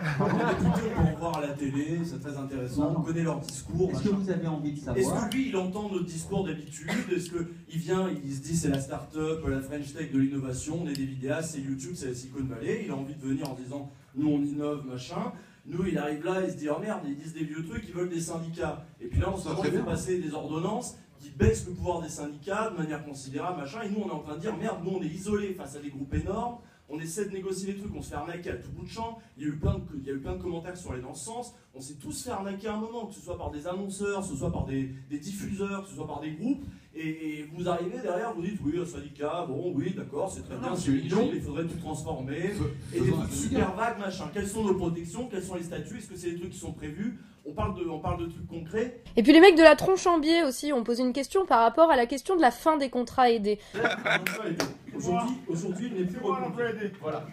Députés, 0.01 0.92
on 0.98 1.03
peut 1.03 1.09
en 1.09 1.19
voir 1.19 1.38
à 1.38 1.42
la 1.42 1.53
télé, 1.53 2.00
c'est 2.03 2.19
très 2.19 2.36
intéressant, 2.38 2.95
on 2.98 3.01
connaît 3.01 3.24
leur 3.24 3.39
discours. 3.39 3.92
Est-ce 3.92 4.03
que 4.03 4.09
vous 4.09 4.30
avez 4.30 4.48
envie 4.48 4.74
de 4.74 4.80
savoir 4.80 4.98
Est-ce 4.98 5.30
que 5.30 5.36
lui, 5.36 5.50
il 5.50 5.56
entend 5.56 5.89
notre 5.89 6.06
discours 6.06 6.45
d'habitude? 6.45 6.89
Est-ce 7.12 7.30
qu'il 7.30 7.80
vient, 7.80 8.09
il 8.09 8.33
se 8.33 8.42
dit 8.42 8.56
c'est 8.56 8.69
la 8.69 8.80
start-up, 8.80 9.45
la 9.48 9.62
French 9.62 9.94
Tech 9.94 10.12
de 10.12 10.19
l'innovation, 10.19 10.80
on 10.83 10.88
est 10.88 10.94
des 10.94 11.06
vidéastes, 11.06 11.51
c'est 11.51 11.62
YouTube, 11.62 11.94
c'est 11.95 12.07
la 12.07 12.13
Silicon 12.13 12.44
Valley, 12.44 12.83
il 12.86 12.92
a 12.92 12.95
envie 12.95 13.15
de 13.15 13.21
venir 13.21 13.50
en 13.50 13.53
disant 13.53 13.92
nous 14.15 14.27
on 14.27 14.42
innove, 14.42 14.86
machin. 14.86 15.31
Nous, 15.65 15.86
il 15.86 15.98
arrive 15.98 16.25
là, 16.25 16.42
il 16.44 16.51
se 16.51 16.57
dit 16.57 16.69
oh 16.69 16.80
merde, 16.80 17.01
ils 17.06 17.15
disent 17.15 17.33
des 17.33 17.44
vieux 17.44 17.63
trucs, 17.63 17.83
ils 17.88 17.94
veulent 17.94 18.09
des 18.09 18.19
syndicats. 18.19 18.83
Et 19.00 19.06
puis 19.06 19.19
là, 19.19 19.31
on 19.31 19.38
se 19.38 19.48
fait 19.62 19.77
passer 19.80 20.19
des 20.19 20.33
ordonnances 20.33 20.98
qui 21.19 21.30
baissent 21.30 21.68
le 21.68 21.74
pouvoir 21.74 22.01
des 22.01 22.09
syndicats 22.09 22.71
de 22.71 22.77
manière 22.77 23.06
considérable, 23.06 23.62
machin. 23.62 23.81
Et 23.83 23.89
nous, 23.89 24.01
on 24.03 24.09
est 24.09 24.12
en 24.12 24.19
train 24.19 24.36
de 24.36 24.39
dire 24.39 24.57
merde, 24.57 24.80
nous 24.83 24.98
on 24.98 25.03
est 25.03 25.07
isolés 25.07 25.53
face 25.53 25.75
à 25.75 25.80
des 25.80 25.89
groupes 25.89 26.13
énormes 26.15 26.57
on 26.91 26.99
essaie 26.99 27.25
de 27.25 27.31
négocier 27.31 27.73
les 27.73 27.79
trucs, 27.79 27.95
on 27.95 28.01
se 28.01 28.09
fait 28.09 28.15
arnaquer 28.15 28.51
à 28.51 28.55
tout 28.57 28.69
bout 28.71 28.83
de 28.83 28.89
champ. 28.89 29.19
Il 29.38 29.43
y 29.43 29.45
a 29.45 29.49
eu 29.49 29.57
plein 29.57 29.75
de, 29.79 30.41
commentaires 30.41 30.73
qui 30.73 30.83
sont 30.83 30.91
allés 30.91 31.01
dans 31.01 31.13
ce 31.13 31.25
sens. 31.25 31.55
On 31.73 31.79
s'est 31.79 31.95
tous 31.95 32.23
fait 32.23 32.31
arnaquer 32.31 32.67
à 32.67 32.75
un 32.75 32.79
moment, 32.79 33.05
que 33.07 33.13
ce 33.13 33.21
soit 33.21 33.38
par 33.38 33.49
des 33.49 33.65
annonceurs, 33.65 34.21
que 34.21 34.27
ce 34.27 34.35
soit 34.35 34.51
par 34.51 34.65
des, 34.65 34.93
diffuseurs, 35.09 35.83
que 35.83 35.89
ce 35.89 35.95
soit 35.95 36.07
par 36.07 36.19
des 36.19 36.31
groupes. 36.31 36.65
Et, 36.93 37.45
vous 37.53 37.69
arrivez 37.69 37.99
derrière, 37.99 38.33
vous 38.33 38.41
dites 38.41 38.59
oui, 38.63 38.79
un 38.81 38.85
syndicat, 38.85 39.45
bon, 39.47 39.71
oui, 39.73 39.93
d'accord, 39.95 40.29
c'est 40.29 40.43
très 40.43 40.57
bien, 40.57 40.75
c'est 40.75 40.91
mignon, 40.91 41.29
il 41.33 41.41
faudrait 41.41 41.63
tout 41.63 41.77
transformer. 41.77 42.51
Et 42.93 42.99
des 42.99 43.11
trucs 43.11 43.31
super 43.31 43.73
vagues, 43.75 43.99
machin. 43.99 44.25
Quelles 44.33 44.47
sont 44.47 44.63
nos 44.63 44.75
protections? 44.75 45.27
Quels 45.29 45.43
sont 45.43 45.55
les 45.55 45.63
statuts? 45.63 45.97
Est-ce 45.97 46.07
que 46.07 46.17
c'est 46.17 46.31
des 46.31 46.39
trucs 46.39 46.51
qui 46.51 46.59
sont 46.59 46.73
prévus? 46.73 47.17
On 47.45 47.53
parle, 47.53 47.75
de, 47.75 47.89
on 47.89 47.99
parle 47.99 48.19
de 48.19 48.31
trucs 48.31 48.47
concrets. 48.47 49.01
Et 49.17 49.23
puis 49.23 49.33
les 49.33 49.39
mecs 49.39 49.57
de 49.57 49.63
la 49.63 49.75
tronche 49.75 50.05
en 50.05 50.19
biais 50.19 50.43
aussi 50.43 50.73
ont 50.73 50.83
posé 50.83 51.01
une 51.01 51.13
question 51.13 51.45
par 51.45 51.61
rapport 51.61 51.89
à 51.89 51.95
la 51.95 52.05
question 52.05 52.35
de 52.35 52.41
la 52.41 52.51
fin 52.51 52.77
des 52.77 52.89
contrats 52.89 53.31
aidés. 53.31 53.57
Aujourd'hui, 54.93 55.35
aujourd'hui, 55.47 55.91
il 55.91 56.01
n'est 56.01 56.07
plus 56.07 56.19
reconduit. 56.19 56.91
Voilà. 57.01 57.25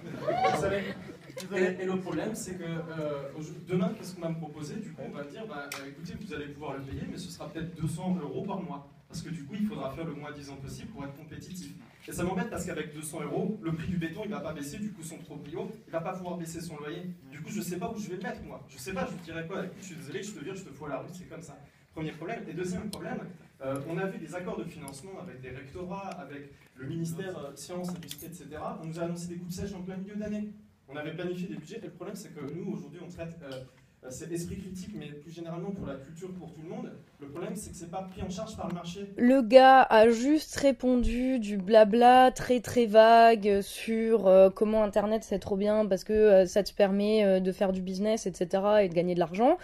Et, 1.54 1.84
le 1.84 1.96
problème, 2.00 2.34
c'est 2.34 2.56
que 2.56 2.64
euh, 2.64 3.28
demain, 3.68 3.92
qu'est-ce 3.96 4.14
qu'on 4.14 4.22
va 4.22 4.30
me 4.30 4.38
proposer? 4.38 4.76
Du 4.76 4.92
coup, 4.92 5.02
on 5.06 5.16
va 5.16 5.24
me 5.24 5.30
dire, 5.30 5.44
bah, 5.46 5.68
euh, 5.74 5.88
écoutez, 5.88 6.14
vous 6.20 6.34
allez 6.34 6.46
pouvoir 6.46 6.74
le 6.74 6.82
payer, 6.82 7.02
mais 7.10 7.18
ce 7.18 7.30
sera 7.30 7.48
peut-être 7.48 7.74
200 7.80 8.18
euros 8.22 8.44
par 8.44 8.62
mois. 8.62 8.88
Parce 9.08 9.22
que 9.22 9.30
du 9.30 9.44
coup, 9.44 9.54
il 9.58 9.66
faudra 9.66 9.90
faire 9.90 10.04
le 10.04 10.12
moins 10.12 10.32
disant 10.32 10.56
possible 10.56 10.88
pour 10.90 11.04
être 11.04 11.16
compétitif. 11.16 11.74
Et 12.06 12.12
ça 12.12 12.24
m'embête 12.24 12.50
parce 12.50 12.64
qu'avec 12.64 12.94
200 12.94 13.22
euros, 13.24 13.58
le 13.62 13.72
prix 13.72 13.88
du 13.88 13.96
béton, 13.96 14.22
il 14.24 14.30
va 14.30 14.40
pas 14.40 14.52
baisser, 14.52 14.78
du 14.78 14.92
coup, 14.92 15.02
son 15.02 15.18
proprio, 15.18 15.70
il 15.86 15.90
va 15.90 16.00
pas 16.00 16.12
pouvoir 16.14 16.36
baisser 16.36 16.60
son 16.60 16.76
loyer. 16.76 17.02
Du 17.30 17.40
coup, 17.40 17.50
je 17.50 17.60
sais 17.60 17.78
pas 17.78 17.90
où 17.90 17.98
je 17.98 18.08
vais 18.08 18.16
le 18.16 18.22
mettre, 18.22 18.42
moi. 18.42 18.64
Je 18.68 18.78
sais 18.78 18.92
pas, 18.92 19.06
je 19.10 19.24
dirais 19.24 19.46
quoi 19.46 19.64
Je 19.80 19.84
suis 19.84 19.96
désolé, 19.96 20.22
je 20.22 20.32
te 20.32 20.44
vire, 20.44 20.54
je 20.54 20.64
te 20.64 20.70
fous 20.70 20.86
à 20.86 20.88
la 20.90 20.98
rue, 20.98 21.08
c'est 21.12 21.28
comme 21.28 21.42
ça. 21.42 21.58
Premier 21.94 22.12
problème. 22.12 22.44
Et 22.48 22.52
deuxième 22.52 22.90
problème, 22.90 23.20
euh, 23.60 23.80
on 23.88 23.98
avait 23.98 24.18
des 24.18 24.34
accords 24.34 24.58
de 24.58 24.64
financement 24.64 25.18
avec 25.20 25.40
des 25.40 25.50
rectorats, 25.50 26.10
avec 26.10 26.52
le 26.76 26.86
ministère 26.86 27.36
euh, 27.38 27.56
Sciences, 27.56 27.88
Industrie, 27.90 28.26
etc. 28.26 28.46
On 28.82 28.86
nous 28.86 29.00
a 29.00 29.02
annoncé 29.02 29.28
des 29.28 29.36
coups 29.36 29.56
de 29.56 29.60
sèche 29.60 29.74
en 29.74 29.82
plein 29.82 29.96
milieu 29.96 30.14
d'année. 30.14 30.52
On 30.88 30.96
avait 30.96 31.12
planifié 31.12 31.48
des 31.48 31.56
budgets 31.56 31.78
et 31.78 31.86
le 31.86 31.90
problème 31.90 32.16
c'est 32.16 32.34
que 32.34 32.40
nous 32.40 32.72
aujourd'hui 32.72 33.00
on 33.04 33.08
traite 33.08 33.36
euh, 33.42 33.64
c'est 34.10 34.30
esprit 34.32 34.56
critique, 34.58 34.90
mais 34.94 35.06
plus 35.06 35.30
généralement 35.30 35.70
pour 35.70 35.86
la 35.86 35.96
culture, 35.96 36.32
pour 36.34 36.52
tout 36.52 36.62
le 36.62 36.68
monde. 36.68 36.92
Le 37.20 37.28
problème, 37.28 37.54
c'est 37.56 37.70
que 37.70 37.76
c'est 37.76 37.90
pas 37.90 38.02
pris 38.02 38.22
en 38.22 38.30
charge 38.30 38.56
par 38.56 38.68
le 38.68 38.74
marché. 38.74 39.12
Le 39.16 39.42
gars 39.42 39.82
a 39.82 40.08
juste 40.08 40.56
répondu 40.56 41.38
du 41.38 41.58
blabla 41.58 42.30
très 42.30 42.60
très 42.60 42.86
vague 42.86 43.60
sur 43.60 44.30
comment 44.54 44.82
Internet 44.82 45.24
c'est 45.24 45.38
trop 45.38 45.56
bien 45.56 45.84
parce 45.86 46.04
que 46.04 46.46
ça 46.46 46.62
te 46.62 46.72
permet 46.72 47.40
de 47.40 47.52
faire 47.52 47.72
du 47.72 47.82
business, 47.82 48.26
etc. 48.26 48.62
et 48.82 48.88
de 48.88 48.94
gagner 48.94 49.14
de 49.14 49.20
l'argent. 49.20 49.58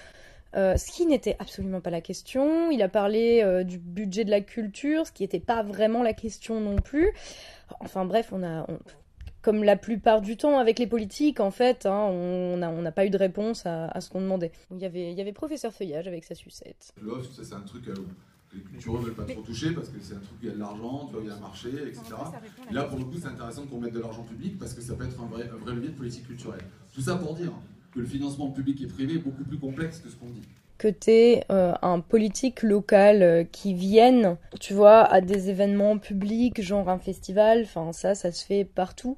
ce 0.55 0.93
qui 0.93 1.07
n'était 1.07 1.37
absolument 1.39 1.81
pas 1.81 1.91
la 1.91 2.01
question. 2.01 2.71
Il 2.71 2.83
a 2.83 2.89
parlé 2.89 3.65
du 3.65 3.79
budget 3.79 4.25
de 4.25 4.31
la 4.31 4.41
culture, 4.41 5.07
ce 5.07 5.13
qui 5.13 5.23
n'était 5.23 5.41
pas 5.41 5.63
vraiment 5.63 6.03
la 6.03 6.13
question 6.13 6.61
non 6.61 6.77
plus. 6.77 7.13
Enfin 7.81 8.05
bref, 8.05 8.31
on 8.33 8.43
a, 8.43 8.67
comme 9.45 9.63
la 9.63 9.77
plupart 9.77 10.23
du 10.23 10.39
temps 10.39 10.59
avec 10.59 10.79
les 10.79 10.87
politiques, 10.87 11.39
en 11.39 11.51
fait, 11.51 11.85
hein, 11.85 12.09
on 12.09 12.57
n'a 12.57 12.93
pas 12.93 13.05
eu 13.05 13.11
de 13.11 13.19
réponse 13.19 13.67
à, 13.67 14.01
ce 14.01 14.09
qu'on 14.09 14.23
demandait. 14.23 14.53
Il 14.71 14.79
y, 14.79 14.87
avait, 14.87 15.13
il 15.13 15.19
y 15.19 15.21
avait 15.21 15.35
professeur 15.35 15.71
Feuillage 15.71 16.09
avec 16.09 16.25
sa 16.25 16.35
sucette. 16.35 16.95
L'offre, 17.03 17.31
c'est 17.31 17.53
un 17.53 17.61
truc 17.61 17.87
euh, 17.89 17.95
que 18.51 18.57
les 18.57 18.63
cultureux 18.63 19.01
ne 19.01 19.05
veulent 19.05 19.15
pas 19.15 19.27
trop 19.27 19.43
toucher 19.43 19.73
parce 19.73 19.91
que 19.91 20.01
c'est 20.01 20.15
un 20.15 20.21
truc 20.21 20.39
où 20.41 20.45
il 20.45 20.49
y 20.49 20.51
a 20.51 20.55
de 20.55 20.59
l'argent, 20.59 21.11
il 21.21 21.27
y 21.27 21.31
a 21.31 21.35
un 21.35 21.41
marché, 21.41 21.69
etc. 21.69 22.03
Et 22.71 22.73
là, 22.73 22.85
pour 22.85 22.99
le 22.99 23.05
coup, 23.05 23.19
c'est 23.21 23.29
intéressant 23.29 23.67
qu'on 23.67 23.81
mette 23.81 23.93
de 23.93 24.01
l'argent 24.01 24.23
public 24.23 24.59
parce 24.59 24.73
que 24.73 24.81
ça 24.81 24.95
peut 24.95 25.05
être 25.05 25.21
un 25.21 25.27
vrai, 25.27 25.51
un 25.53 25.63
vrai 25.63 25.75
levier 25.75 25.91
de 25.91 25.97
politique 25.97 26.27
culturelle. 26.27 26.65
Tout 26.95 27.03
ça 27.03 27.17
pour 27.17 27.35
dire 27.35 27.53
que 27.93 28.01
le 28.01 28.07
financement 28.07 28.51
public 28.51 28.81
et 28.81 28.87
privé 28.87 29.17
est 29.17 29.19
beaucoup 29.19 29.45
plus 29.45 29.59
complexe 29.59 29.99
que 29.99 30.09
ce 30.09 30.17
qu'on 30.17 30.31
dit 30.31 30.49
que 30.79 30.89
tu 30.89 31.11
es 31.11 31.45
euh, 31.51 31.73
un 31.83 32.01
politique 32.01 32.63
local 32.63 33.23
euh, 33.23 33.45
qui 33.45 33.75
vienne, 33.75 34.37
tu 34.61 34.75
vois, 34.75 35.03
à 35.05 35.21
des 35.21 35.51
événements 35.51 35.99
publics, 35.99 36.61
genre 36.63 36.89
un 36.89 36.99
festival, 36.99 37.63
enfin 37.63 37.93
ça, 37.93 38.15
ça 38.15 38.33
se 38.33 38.45
fait 38.45 38.65
partout. 38.65 39.17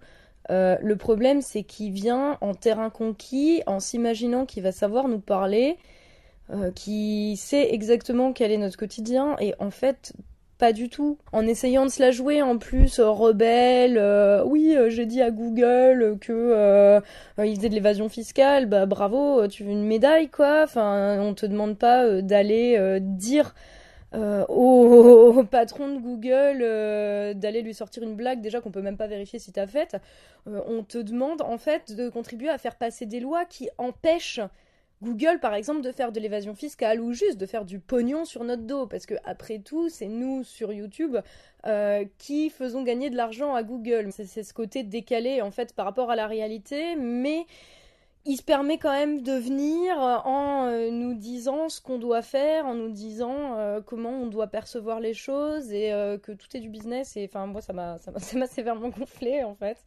Euh, 0.51 0.77
le 0.81 0.97
problème, 0.97 1.41
c'est 1.43 1.63
qu'il 1.63 1.93
vient 1.93 2.39
en 2.41 2.55
terrain 2.55 2.91
conquis, 2.91 3.63
en 3.67 3.81
s'imaginant 3.81 4.47
qu'il 4.47 4.63
va 4.63 4.73
savoir 4.73 5.09
nous 5.09 5.21
parler, 5.21 5.79
qui 6.77 7.37
sait 7.37 7.75
exactement 7.75 8.33
quel 8.33 8.53
est 8.53 8.57
notre 8.57 8.77
quotidien, 8.77 9.35
et 9.41 9.55
en 9.59 9.73
fait, 9.73 10.13
Pas 10.59 10.73
du 10.73 10.89
tout. 10.89 11.19
En 11.33 11.47
essayant 11.47 11.85
de 11.85 11.91
se 11.91 12.03
la 12.03 12.11
jouer 12.11 12.41
en 12.41 12.57
plus 12.57 12.99
rebelle, 12.99 14.03
oui, 14.47 14.75
j'ai 14.89 15.05
dit 15.05 15.21
à 15.21 15.31
Google 15.31 16.17
que 16.19 17.01
il 17.39 17.57
faisait 17.57 17.69
de 17.69 17.75
l'évasion 17.75 18.09
fiscale, 18.09 18.65
bah 18.65 18.87
bravo, 18.87 19.47
tu 19.49 19.65
veux 19.65 19.73
une 19.73 19.87
médaille 19.87 20.31
quoi. 20.31 20.63
Enfin, 20.65 21.19
on 21.21 21.35
te 21.35 21.45
demande 21.45 21.77
pas 21.77 22.23
d'aller 22.23 22.99
dire 23.01 23.55
euh, 24.15 24.47
au, 24.49 25.43
patron 25.45 25.95
de 25.95 25.99
Google 26.01 26.61
euh, 26.63 27.35
d'aller 27.35 27.63
lui 27.63 27.75
sortir 27.75 28.03
une 28.03 28.15
blague 28.15 28.41
déjà 28.41 28.61
qu'on 28.61 28.71
peut 28.71 28.83
même 28.83 28.97
pas 28.97 29.07
vérifier 29.07 29.39
si 29.39 29.53
t'as 29.53 29.67
faite. 29.67 29.97
Euh, 30.47 30.61
on 30.67 30.83
te 30.83 30.99
demande 30.99 31.43
en 31.43 31.59
fait 31.59 31.95
de 31.95 32.09
contribuer 32.09 32.49
à 32.49 32.59
faire 32.59 32.77
passer 32.77 33.07
des 33.07 33.21
lois 33.21 33.45
qui 33.45 33.69
empêchent 33.79 34.41
Google 35.03 35.39
par 35.41 35.55
exemple 35.55 35.83
de 35.83 35.93
faire 35.93 36.13
de 36.13 36.21
l'évasion 36.21 36.55
fiscale 36.55 37.01
ou 37.01 37.13
juste 37.13 37.39
de 37.39 37.47
faire 37.47 37.65
du 37.65 37.79
pognon 37.79 38.25
sur 38.25 38.45
notre 38.45 38.63
dos 38.63 38.87
parce 38.87 39.07
que 39.07 39.15
après 39.25 39.59
tout 39.59 39.89
c'est 39.89 40.09
nous 40.09 40.43
sur 40.45 40.73
YouTube 40.73 41.17
qui 42.19 42.49
faisons 42.49 42.85
gagner 42.85 43.11
de 43.11 43.17
l'argent 43.17 43.55
à 43.55 43.65
Google. 43.65 44.11
C'est 44.13 44.45
ce 44.45 44.55
côté 44.55 44.85
décalé 44.85 45.43
en 45.43 45.51
fait 45.51 45.75
par 45.75 45.85
rapport 45.85 46.11
à 46.11 46.17
la 46.17 46.29
réalité 46.29 46.95
mais 46.97 47.47
il 48.27 48.37
se 48.37 48.43
permet 48.43 48.79
quand 48.79 48.93
même 48.93 49.23
de 49.23 49.33
venir 49.33 50.01
euh, 50.03 50.19
en 50.25 50.67
euh, 50.67 50.91
nous 50.91 51.15
disant 51.15 51.69
ce 51.69 51.81
qu'on 51.81 51.99
doit 51.99 52.23
faire, 52.23 52.67
en 52.67 52.75
nous 52.75 52.91
disant 52.91 53.57
euh, 53.57 53.81
comment 53.81 54.11
on 54.11 54.27
doit 54.27 54.49
percevoir 54.49 55.01
les 55.01 55.15
choses 55.15 55.73
et 55.73 55.91
que 56.23 56.33
tout 56.33 56.49
est 56.55 56.61
du 56.61 56.69
business. 56.69 57.17
Et 57.17 57.29
enfin, 57.31 57.47
moi, 57.47 57.61
ça 57.61 57.73
m'a, 57.73 57.99
ça 58.19 58.39
m'a, 58.39 58.47
sévèrement 58.47 58.89
gonflé 58.89 59.45
en 59.45 59.55
fait. 59.55 59.85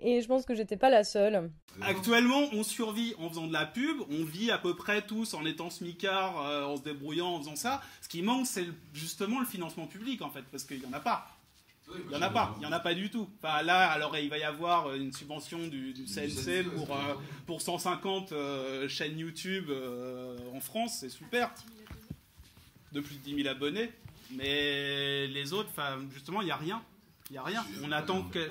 Et 0.00 0.20
je 0.20 0.28
pense 0.28 0.44
que 0.44 0.54
j'étais 0.54 0.76
pas 0.76 0.90
la 0.90 1.04
seule. 1.04 1.50
Actuellement, 1.82 2.48
on 2.52 2.62
survit 2.62 3.14
en 3.18 3.28
faisant 3.28 3.46
de 3.46 3.52
la 3.52 3.66
pub, 3.66 4.00
on 4.10 4.24
vit 4.24 4.50
à 4.50 4.58
peu 4.58 4.74
près 4.74 5.02
tous 5.02 5.34
en 5.34 5.44
étant 5.44 5.70
smicard, 5.70 6.36
en 6.68 6.76
se 6.76 6.82
débrouillant, 6.82 7.34
en 7.34 7.38
faisant 7.38 7.56
ça. 7.56 7.82
Ce 8.00 8.08
qui 8.08 8.22
manque, 8.22 8.46
c'est 8.46 8.66
justement 8.92 9.40
le 9.40 9.46
financement 9.46 9.86
public 9.86 10.22
en 10.22 10.30
fait, 10.30 10.44
parce 10.50 10.64
qu'il 10.64 10.82
y 10.82 10.86
en 10.86 10.92
a 10.92 11.00
pas. 11.00 11.26
Il 11.88 12.08
n'y 12.08 12.16
en 12.16 12.22
a 12.22 12.30
pas, 12.30 12.54
il 12.56 12.60
n'y 12.60 12.66
en 12.66 12.72
a 12.72 12.80
pas 12.80 12.94
du 12.94 13.10
tout. 13.10 13.28
Enfin, 13.42 13.62
là, 13.62 13.90
alors 13.90 14.16
il 14.16 14.30
va 14.30 14.38
y 14.38 14.44
avoir 14.44 14.86
euh, 14.86 14.96
une 14.96 15.12
subvention 15.12 15.66
du, 15.66 15.94
CNC 16.06 16.64
pour, 16.74 16.94
euh, 16.94 17.14
pour 17.46 17.60
150 17.60 18.32
euh, 18.32 18.88
chaînes 18.88 19.18
YouTube 19.18 19.70
en 20.54 20.60
France, 20.60 20.98
c'est 21.00 21.08
super. 21.08 21.50
De 22.92 23.00
plus 23.00 23.16
de 23.16 23.20
10 23.20 23.42
000 23.42 23.48
abonnés. 23.48 23.90
Mais 24.30 25.26
les 25.26 25.52
autres, 25.52 25.70
justement, 26.12 26.40
il 26.40 26.46
n'y 26.46 26.50
a 26.50 26.56
rien. 26.56 26.82
Il 27.30 27.32
n'y 27.32 27.38
a 27.38 27.42
rien. 27.42 27.64
On 27.84 27.92
attend 27.92 28.22
que. 28.22 28.48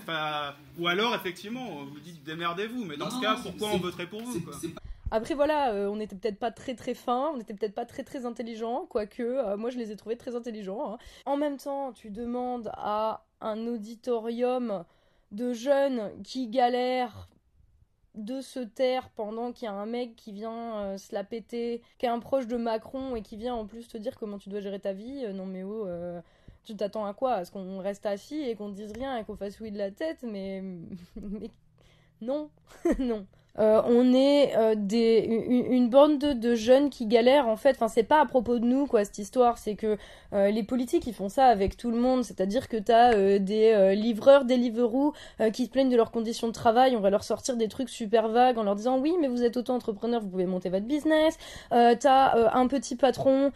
Ou 0.77 0.87
alors, 0.87 1.15
effectivement, 1.15 1.83
vous 1.85 1.99
dites 1.99 2.23
démerdez-vous. 2.23 2.85
Mais 2.85 2.97
dans 2.97 3.09
ce 3.09 3.21
cas, 3.21 3.35
pourquoi 3.35 3.69
on 3.69 3.77
voterait 3.77 4.07
pour 4.07 4.21
vous 4.21 4.41
Après 5.11 5.33
voilà, 5.35 5.73
on 5.89 5.97
n'était 5.97 6.15
peut-être 6.15 6.39
pas 6.39 6.51
très 6.51 6.73
très 6.75 6.93
fin, 6.93 7.31
on 7.33 7.37
n'était 7.37 7.53
peut-être 7.53 7.75
pas 7.75 7.85
très 7.85 8.03
très 8.03 8.25
intelligent, 8.25 8.85
quoique 8.89 9.55
moi 9.55 9.69
je 9.69 9.77
les 9.77 9.91
ai 9.91 9.95
trouvés 9.95 10.17
très 10.17 10.35
intelligents. 10.35 10.93
Hein. 10.93 10.97
En 11.25 11.37
même 11.37 11.57
temps, 11.57 11.91
tu 11.91 12.09
demandes 12.09 12.71
à 12.73 13.25
un 13.41 13.67
auditorium 13.67 14.85
de 15.31 15.53
jeunes 15.53 16.11
qui 16.23 16.47
galèrent 16.47 17.29
de 18.15 18.41
se 18.41 18.59
taire 18.59 19.09
pendant 19.11 19.51
qu'il 19.51 19.65
y 19.65 19.69
a 19.69 19.73
un 19.73 19.85
mec 19.85 20.15
qui 20.15 20.33
vient 20.33 20.75
euh, 20.79 20.97
se 20.97 21.13
la 21.13 21.23
péter, 21.23 21.81
qui 21.97 22.05
est 22.05 22.09
un 22.09 22.19
proche 22.19 22.47
de 22.47 22.57
Macron 22.57 23.15
et 23.15 23.21
qui 23.21 23.37
vient 23.37 23.55
en 23.55 23.65
plus 23.65 23.87
te 23.87 23.97
dire 23.97 24.17
comment 24.17 24.37
tu 24.37 24.49
dois 24.49 24.59
gérer 24.59 24.79
ta 24.79 24.93
vie. 24.93 25.23
Euh, 25.25 25.33
non 25.33 25.45
mais 25.45 25.63
oh, 25.63 25.87
euh, 25.87 26.21
tu 26.63 26.75
t'attends 26.75 27.05
à 27.05 27.13
quoi? 27.13 27.33
À 27.35 27.45
ce 27.45 27.51
qu'on 27.51 27.79
reste 27.79 28.05
assis 28.05 28.41
et 28.41 28.55
qu'on 28.55 28.69
dise 28.69 28.91
rien 28.91 29.17
et 29.17 29.23
qu'on 29.23 29.37
fasse 29.37 29.59
oui 29.61 29.71
de 29.71 29.77
la 29.77 29.91
tête 29.91 30.23
Mais, 30.23 30.61
mais 31.15 31.51
non, 32.19 32.49
non. 32.99 33.25
Euh, 33.59 33.81
on 33.85 34.13
est 34.13 34.55
euh, 34.55 34.75
des, 34.77 35.25
une, 35.69 35.89
bande 35.89 36.19
de, 36.19 36.55
jeunes 36.55 36.89
qui 36.89 37.05
galèrent 37.05 37.47
en 37.47 37.57
fait. 37.57 37.71
Enfin, 37.71 37.87
c'est 37.87 38.03
pas 38.03 38.21
à 38.21 38.25
propos 38.25 38.59
de 38.59 38.65
nous 38.65 38.87
quoi 38.87 39.03
cette 39.03 39.17
histoire. 39.17 39.57
C'est 39.57 39.75
que 39.75 39.97
euh, 40.33 40.49
les 40.51 40.63
politiques 40.63 41.05
ils 41.07 41.13
font 41.13 41.29
ça 41.29 41.45
avec 41.47 41.75
tout 41.75 41.91
le 41.91 41.97
monde. 41.97 42.23
C'est-à-dire 42.23 42.67
que 42.67 42.77
t'as 42.77 43.11
des 43.39 43.95
livreurs, 43.95 44.45
des 44.45 44.57
liverous 44.57 45.13
qui 45.53 45.65
se 45.65 45.69
plaignent 45.69 45.89
de 45.89 45.97
leurs 45.97 46.11
conditions 46.11 46.47
de 46.47 46.53
travail. 46.53 46.95
On 46.95 47.01
va 47.01 47.09
leur 47.09 47.23
sortir 47.23 47.57
des 47.57 47.67
trucs 47.67 47.89
super 47.89 48.29
vagues 48.29 48.57
en 48.57 48.63
leur 48.63 48.75
disant 48.75 48.99
oui 48.99 49.13
mais 49.19 49.27
vous 49.27 49.43
êtes 49.43 49.57
auto-entrepreneur, 49.57 50.21
vous 50.21 50.29
pouvez 50.29 50.45
monter 50.45 50.69
votre 50.69 50.85
business. 50.85 51.37
t'as 51.69 52.53
un 52.53 52.67
petit 52.67 52.95
patron 52.95 53.51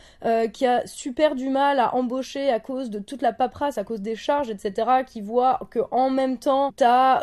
qui 0.54 0.66
a 0.66 0.86
super 0.86 1.36
du 1.36 1.50
mal 1.50 1.80
à 1.80 1.96
embaucher 1.96 2.50
à 2.50 2.60
cause 2.60 2.90
de 2.90 3.00
toute 3.00 3.22
la 3.22 3.34
paperasse, 3.34 3.78
à 3.78 3.84
cause 3.84 4.02
des 4.02 4.16
charges, 4.16 4.50
etc. 4.50 5.04
Qui 5.06 5.22
voit 5.22 5.60
que 5.70 5.80
en 5.92 6.10
même 6.10 6.38
temps 6.38 6.72
t'as 6.76 7.22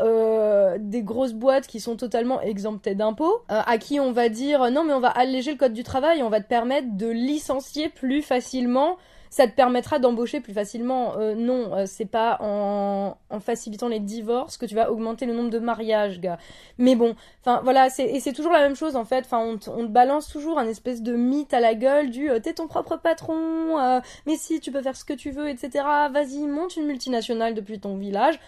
des 0.79 1.03
grosses 1.03 1.35
boîtes 1.35 1.67
qui 1.67 1.81
sont 1.81 1.97
totalement 1.97 2.41
exemptés 2.63 2.95
d'impôts, 2.95 3.43
euh, 3.51 3.61
à 3.67 3.77
qui 3.77 3.99
on 3.99 4.13
va 4.13 4.29
dire 4.29 4.71
non 4.71 4.85
mais 4.85 4.93
on 4.93 5.01
va 5.01 5.09
alléger 5.09 5.53
le 5.53 5.59
code 5.59 5.73
du 5.73 5.83
travail, 5.83 6.23
on 6.23 6.29
va 6.29 6.41
te 6.41 6.47
permettre 6.47 6.97
de 6.97 7.09
licencier 7.09 7.89
plus 7.89 8.23
facilement, 8.23 8.99
ça 9.31 9.49
te 9.49 9.53
permettra 9.53 9.99
d'embaucher 9.99 10.41
plus 10.41 10.53
facilement. 10.53 11.15
Euh, 11.17 11.35
non, 11.35 11.75
euh, 11.75 11.85
c'est 11.87 12.07
pas 12.07 12.39
en, 12.41 13.17
facilitant 13.41 13.89
les 13.89 13.99
divorces 13.99 14.59
que 14.59 14.67
tu 14.67 14.77
vas 14.77 14.93
augmenter 14.93 15.27
le 15.27 15.35
nombre 15.35 15.51
de 15.51 15.59
mariages, 15.59 16.21
gars. 16.21 16.39
Mais 16.79 16.95
bon, 16.95 17.17
enfin 17.41 17.63
voilà, 17.65 17.91
c'est 17.91 18.05
et 18.05 18.21
c'est 18.21 18.33
toujours 18.33 18.53
la 18.53 18.61
même 18.61 18.77
chose 18.77 18.95
en 18.95 19.05
fait. 19.05 19.25
Enfin, 19.25 19.41
on, 19.41 19.59
te 19.59 19.87
balance 19.87 20.29
toujours 20.29 20.61
un 20.61 20.69
espèce 20.69 21.03
de 21.03 21.17
mythe 21.17 21.53
à 21.53 21.59
la 21.59 21.75
gueule 21.75 22.11
du 22.11 22.31
t'es 22.45 22.53
ton 22.53 22.69
propre 22.69 22.97
patron, 22.97 24.03
mais 24.27 24.37
si 24.37 24.61
tu 24.61 24.71
peux 24.71 24.83
faire 24.83 24.97
ce 24.97 25.05
que 25.05 25.15
tu 25.15 25.33
veux, 25.33 25.49
etc. 25.49 25.85
Vas-y, 26.13 26.47
monte 26.47 26.77
une 26.77 26.87
multinationale 26.87 27.55
depuis 27.55 27.81
ton 27.81 27.97
village. 27.97 28.39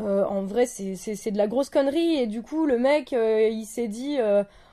Euh, 0.00 0.24
en 0.24 0.42
vrai, 0.42 0.66
c'est 0.66 1.30
de 1.30 1.38
la 1.38 1.46
grosse 1.46 1.70
connerie. 1.70 2.16
Et 2.16 2.26
du 2.26 2.42
coup, 2.42 2.66
le 2.66 2.78
mec, 2.78 3.12
euh, 3.12 3.48
il 3.50 3.64
s'est 3.64 3.88
dit 3.88 4.18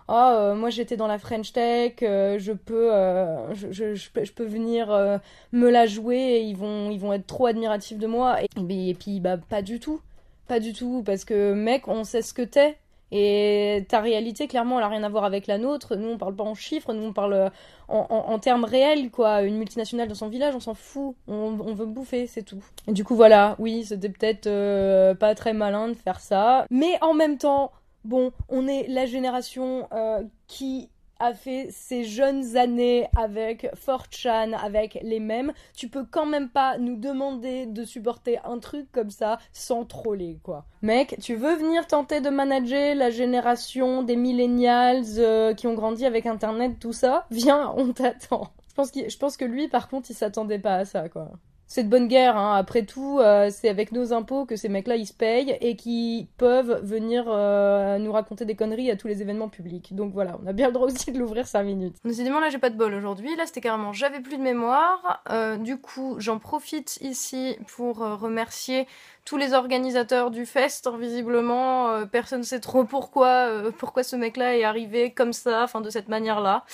oh, 0.07 0.53
moi 0.55 0.69
j'étais 0.69 0.97
dans 0.97 1.07
la 1.07 1.19
French 1.19 1.53
Tech, 1.53 1.95
je 1.99 2.51
peux, 2.51 2.89
je, 3.53 3.95
je, 3.95 4.31
peux 4.31 4.45
venir 4.45 4.87
me 5.51 5.69
la 5.69 5.85
jouer 5.85 6.17
et 6.17 6.41
ils 6.41 6.57
vont, 6.57 6.89
ils 6.91 6.99
vont 6.99 7.13
être 7.13 7.27
trop 7.27 7.45
admiratifs 7.45 7.97
de 7.97 8.07
moi. 8.07 8.37
Et, 8.41 8.89
et 8.89 8.93
puis, 8.93 9.19
bah, 9.19 9.37
pas 9.37 9.61
du 9.61 9.79
tout. 9.79 10.01
Pas 10.47 10.59
du 10.59 10.73
tout, 10.73 11.01
parce 11.05 11.23
que 11.23 11.53
mec, 11.53 11.87
on 11.87 12.03
sait 12.03 12.21
ce 12.21 12.33
que 12.33 12.41
t'es. 12.41 12.77
Et 13.11 13.85
ta 13.89 13.99
réalité, 13.99 14.47
clairement, 14.47 14.77
elle 14.77 14.85
n'a 14.85 14.89
rien 14.89 15.03
à 15.03 15.09
voir 15.09 15.25
avec 15.25 15.45
la 15.45 15.57
nôtre. 15.57 15.95
Nous, 15.95 16.07
on 16.07 16.17
parle 16.17 16.35
pas 16.35 16.45
en 16.45 16.55
chiffres, 16.55 16.93
nous, 16.93 17.03
on 17.03 17.13
parle 17.13 17.33
euh, 17.33 17.49
en, 17.89 18.39
termes 18.39 18.63
réels, 18.63 19.11
quoi. 19.11 19.41
Une 19.41 19.57
multinationale 19.57 20.07
dans 20.07 20.15
son 20.15 20.29
village, 20.29 20.55
on 20.55 20.61
s'en 20.61 20.73
fout. 20.73 21.15
On, 21.27 21.73
veut 21.73 21.85
bouffer, 21.85 22.25
c'est 22.27 22.43
tout. 22.43 22.63
Du 22.87 23.03
coup, 23.03 23.15
voilà, 23.15 23.55
oui, 23.59 23.83
c'était 23.83 24.09
peut-être 24.09 24.47
euh, 24.47 25.13
pas 25.13 25.35
très 25.35 25.51
malin 25.51 25.89
de 25.89 25.93
faire 25.93 26.21
ça. 26.21 26.65
Mais 26.69 26.97
en 27.01 27.13
même 27.13 27.37
temps, 27.37 27.73
bon, 28.05 28.31
on 28.47 28.67
est 28.67 28.87
la 28.87 29.05
génération 29.05 29.87
euh, 29.91 30.23
qui 30.47 30.89
a 31.21 31.33
fait 31.33 31.67
ses 31.69 32.03
jeunes 32.03 32.57
années 32.57 33.07
avec 33.15 33.71
4chan, 33.75 34.53
avec 34.53 34.99
les 35.03 35.19
mêmes, 35.19 35.53
tu 35.75 35.87
peux 35.87 36.03
quand 36.03 36.25
même 36.25 36.49
pas 36.49 36.77
nous 36.77 36.95
demander 36.95 37.67
de 37.67 37.83
supporter 37.83 38.39
un 38.43 38.59
truc 38.59 38.91
comme 38.91 39.11
ça 39.11 39.37
sans 39.53 39.85
troller, 39.85 40.39
quoi. 40.43 40.65
Mec, 40.81 41.15
tu 41.21 41.35
veux 41.35 41.55
venir 41.55 41.85
tenter 41.87 42.21
de 42.21 42.29
manager 42.29 42.95
la 42.95 43.11
génération 43.11 44.01
des 44.03 44.15
millennials 44.15 45.03
euh, 45.19 45.53
qui 45.53 45.67
ont 45.67 45.75
grandi 45.75 46.05
avec 46.05 46.25
Internet, 46.25 46.79
tout 46.79 46.93
ça? 46.93 47.27
Viens, 47.29 47.73
on 47.77 47.93
t'attend. 47.93 48.47
Je 48.69 48.73
pense, 48.73 48.91
je 48.93 49.17
pense 49.17 49.37
que 49.37 49.45
lui, 49.45 49.67
par 49.67 49.89
contre, 49.89 50.09
il 50.09 50.15
s'attendait 50.15 50.59
pas 50.59 50.75
à 50.75 50.85
ça, 50.85 51.09
quoi 51.09 51.31
c'est 51.71 51.85
de 51.85 51.89
bonne 51.89 52.09
guerre. 52.09 52.35
Hein. 52.35 52.57
Après 52.57 52.83
tout, 52.83 53.19
euh, 53.19 53.49
c'est 53.49 53.69
avec 53.69 53.93
nos 53.93 54.11
impôts 54.11 54.45
que 54.45 54.57
ces 54.57 54.67
mecs-là 54.67 54.97
ils 54.97 55.05
se 55.05 55.13
payent 55.13 55.57
et 55.61 55.77
qui 55.77 56.27
peuvent 56.35 56.81
venir 56.83 57.23
euh, 57.27 57.97
nous 57.97 58.11
raconter 58.11 58.43
des 58.43 58.55
conneries 58.55 58.91
à 58.91 58.97
tous 58.97 59.07
les 59.07 59.21
événements 59.21 59.47
publics. 59.47 59.95
Donc 59.95 60.11
voilà, 60.13 60.37
on 60.43 60.47
a 60.47 60.51
bien 60.51 60.67
le 60.67 60.73
droit 60.73 60.87
aussi 60.87 61.13
de 61.13 61.17
l'ouvrir 61.17 61.47
5 61.47 61.63
minutes. 61.63 61.95
Décidément, 62.03 62.41
là 62.41 62.49
j'ai 62.49 62.57
pas 62.57 62.71
de 62.71 62.75
bol 62.75 62.93
aujourd'hui. 62.93 63.33
Là 63.37 63.45
c'était 63.45 63.61
carrément 63.61 63.93
j'avais 63.93 64.19
plus 64.19 64.35
de 64.35 64.41
mémoire. 64.43 65.23
Euh, 65.29 65.55
du 65.55 65.77
coup, 65.77 66.15
j'en 66.19 66.39
profite 66.39 66.97
ici 66.99 67.55
pour 67.77 67.99
remercier 67.99 68.85
tous 69.23 69.37
les 69.37 69.53
organisateurs 69.53 70.29
du 70.29 70.45
fest. 70.45 70.89
Visiblement, 70.99 72.05
personne 72.07 72.43
sait 72.43 72.59
trop 72.59 72.83
pourquoi, 72.83 73.47
pourquoi 73.77 74.03
ce 74.03 74.17
mec-là 74.17 74.57
est 74.57 74.65
arrivé 74.65 75.11
comme 75.11 75.31
ça, 75.31 75.63
enfin 75.63 75.79
de 75.79 75.89
cette 75.89 76.09
manière-là. 76.09 76.65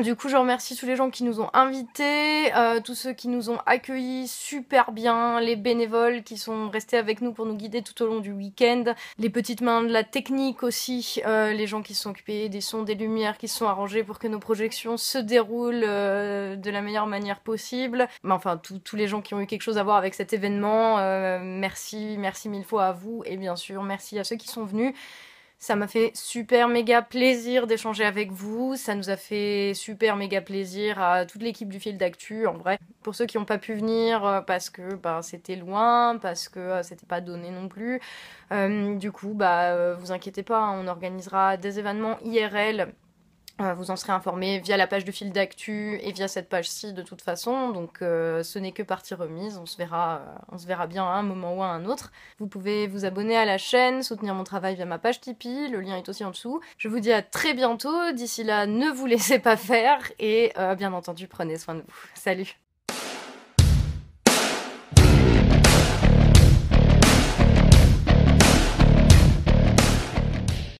Du 0.00 0.16
coup, 0.16 0.30
je 0.30 0.36
remercie 0.36 0.74
tous 0.74 0.86
les 0.86 0.96
gens 0.96 1.10
qui 1.10 1.22
nous 1.22 1.42
ont 1.42 1.50
invités, 1.52 2.54
euh, 2.56 2.80
tous 2.80 2.94
ceux 2.94 3.12
qui 3.12 3.28
nous 3.28 3.50
ont 3.50 3.58
accueillis 3.66 4.26
super 4.26 4.90
bien, 4.90 5.38
les 5.38 5.54
bénévoles 5.54 6.22
qui 6.22 6.38
sont 6.38 6.70
restés 6.70 6.96
avec 6.96 7.20
nous 7.20 7.34
pour 7.34 7.44
nous 7.44 7.54
guider 7.54 7.82
tout 7.82 8.02
au 8.02 8.06
long 8.06 8.20
du 8.20 8.32
week-end, 8.32 8.94
les 9.18 9.28
petites 9.28 9.60
mains 9.60 9.82
de 9.82 9.92
la 9.92 10.02
technique 10.02 10.62
aussi, 10.62 11.20
euh, 11.26 11.52
les 11.52 11.66
gens 11.66 11.82
qui 11.82 11.92
se 11.94 12.04
sont 12.04 12.10
occupés 12.10 12.48
des 12.48 12.62
sons, 12.62 12.84
des 12.84 12.94
lumières, 12.94 13.36
qui 13.36 13.48
se 13.48 13.58
sont 13.58 13.66
arrangés 13.66 14.02
pour 14.02 14.18
que 14.18 14.28
nos 14.28 14.38
projections 14.38 14.96
se 14.96 15.18
déroulent 15.18 15.84
euh, 15.84 16.56
de 16.56 16.70
la 16.70 16.80
meilleure 16.80 17.06
manière 17.06 17.40
possible. 17.40 18.08
Mais 18.22 18.32
enfin, 18.32 18.56
tous 18.56 18.96
les 18.96 19.08
gens 19.08 19.20
qui 19.20 19.34
ont 19.34 19.42
eu 19.42 19.46
quelque 19.46 19.60
chose 19.60 19.76
à 19.76 19.82
voir 19.82 19.98
avec 19.98 20.14
cet 20.14 20.32
événement, 20.32 20.96
merci, 21.42 22.16
merci 22.18 22.48
mille 22.48 22.64
fois 22.64 22.86
à 22.86 22.92
vous 22.92 23.22
et 23.26 23.36
bien 23.36 23.56
sûr, 23.56 23.82
merci 23.82 24.18
à 24.18 24.24
ceux 24.24 24.36
qui 24.36 24.48
sont 24.48 24.64
venus. 24.64 24.94
Ça 25.62 25.76
m'a 25.76 25.86
fait 25.86 26.10
super 26.16 26.66
méga 26.66 27.02
plaisir 27.02 27.68
d'échanger 27.68 28.04
avec 28.04 28.32
vous. 28.32 28.74
Ça 28.74 28.96
nous 28.96 29.10
a 29.10 29.16
fait 29.16 29.74
super 29.74 30.16
méga 30.16 30.40
plaisir 30.40 31.00
à 31.00 31.24
toute 31.24 31.40
l'équipe 31.40 31.68
du 31.68 31.78
fil 31.78 31.96
d'actu, 31.98 32.48
en 32.48 32.54
vrai. 32.54 32.80
Pour 33.04 33.14
ceux 33.14 33.26
qui 33.26 33.38
n'ont 33.38 33.44
pas 33.44 33.58
pu 33.58 33.74
venir 33.74 34.24
euh, 34.26 34.40
parce 34.40 34.70
que 34.70 34.96
bah, 34.96 35.20
c'était 35.22 35.54
loin, 35.54 36.18
parce 36.20 36.48
que 36.48 36.58
euh, 36.58 36.82
c'était 36.82 37.06
pas 37.06 37.20
donné 37.20 37.50
non 37.50 37.68
plus. 37.68 38.00
Euh, 38.50 38.96
du 38.96 39.12
coup, 39.12 39.34
bah, 39.34 39.94
vous 39.94 40.10
inquiétez 40.10 40.42
pas, 40.42 40.68
on 40.70 40.88
organisera 40.88 41.56
des 41.56 41.78
événements 41.78 42.18
IRL 42.24 42.92
vous 43.58 43.90
en 43.90 43.96
serez 43.96 44.12
informé 44.12 44.58
via 44.58 44.76
la 44.76 44.86
page 44.86 45.04
de 45.04 45.12
fil 45.12 45.32
d'actu 45.32 45.98
et 46.02 46.12
via 46.12 46.28
cette 46.28 46.48
page-ci 46.48 46.92
de 46.92 47.02
toute 47.02 47.22
façon. 47.22 47.70
Donc 47.70 48.02
euh, 48.02 48.42
ce 48.42 48.58
n'est 48.58 48.72
que 48.72 48.82
partie 48.82 49.14
remise. 49.14 49.58
On 49.58 49.66
se, 49.66 49.76
verra, 49.76 50.16
euh, 50.16 50.38
on 50.50 50.58
se 50.58 50.66
verra 50.66 50.86
bien 50.86 51.04
à 51.04 51.14
un 51.14 51.22
moment 51.22 51.56
ou 51.56 51.62
à 51.62 51.66
un 51.66 51.84
autre. 51.84 52.12
Vous 52.38 52.46
pouvez 52.46 52.86
vous 52.86 53.04
abonner 53.04 53.36
à 53.36 53.44
la 53.44 53.58
chaîne, 53.58 54.02
soutenir 54.02 54.34
mon 54.34 54.44
travail 54.44 54.74
via 54.74 54.86
ma 54.86 54.98
page 54.98 55.20
Tipeee. 55.20 55.68
Le 55.68 55.80
lien 55.80 55.96
est 55.96 56.08
aussi 56.08 56.24
en 56.24 56.30
dessous. 56.30 56.60
Je 56.78 56.88
vous 56.88 57.00
dis 57.00 57.12
à 57.12 57.22
très 57.22 57.54
bientôt. 57.54 58.12
D'ici 58.12 58.44
là, 58.44 58.66
ne 58.66 58.90
vous 58.90 59.06
laissez 59.06 59.38
pas 59.38 59.56
faire 59.56 60.10
et 60.18 60.52
bien 60.76 60.92
entendu, 60.92 61.28
prenez 61.28 61.58
soin 61.58 61.74
de 61.74 61.80
vous. 61.80 61.86
Salut 62.14 62.61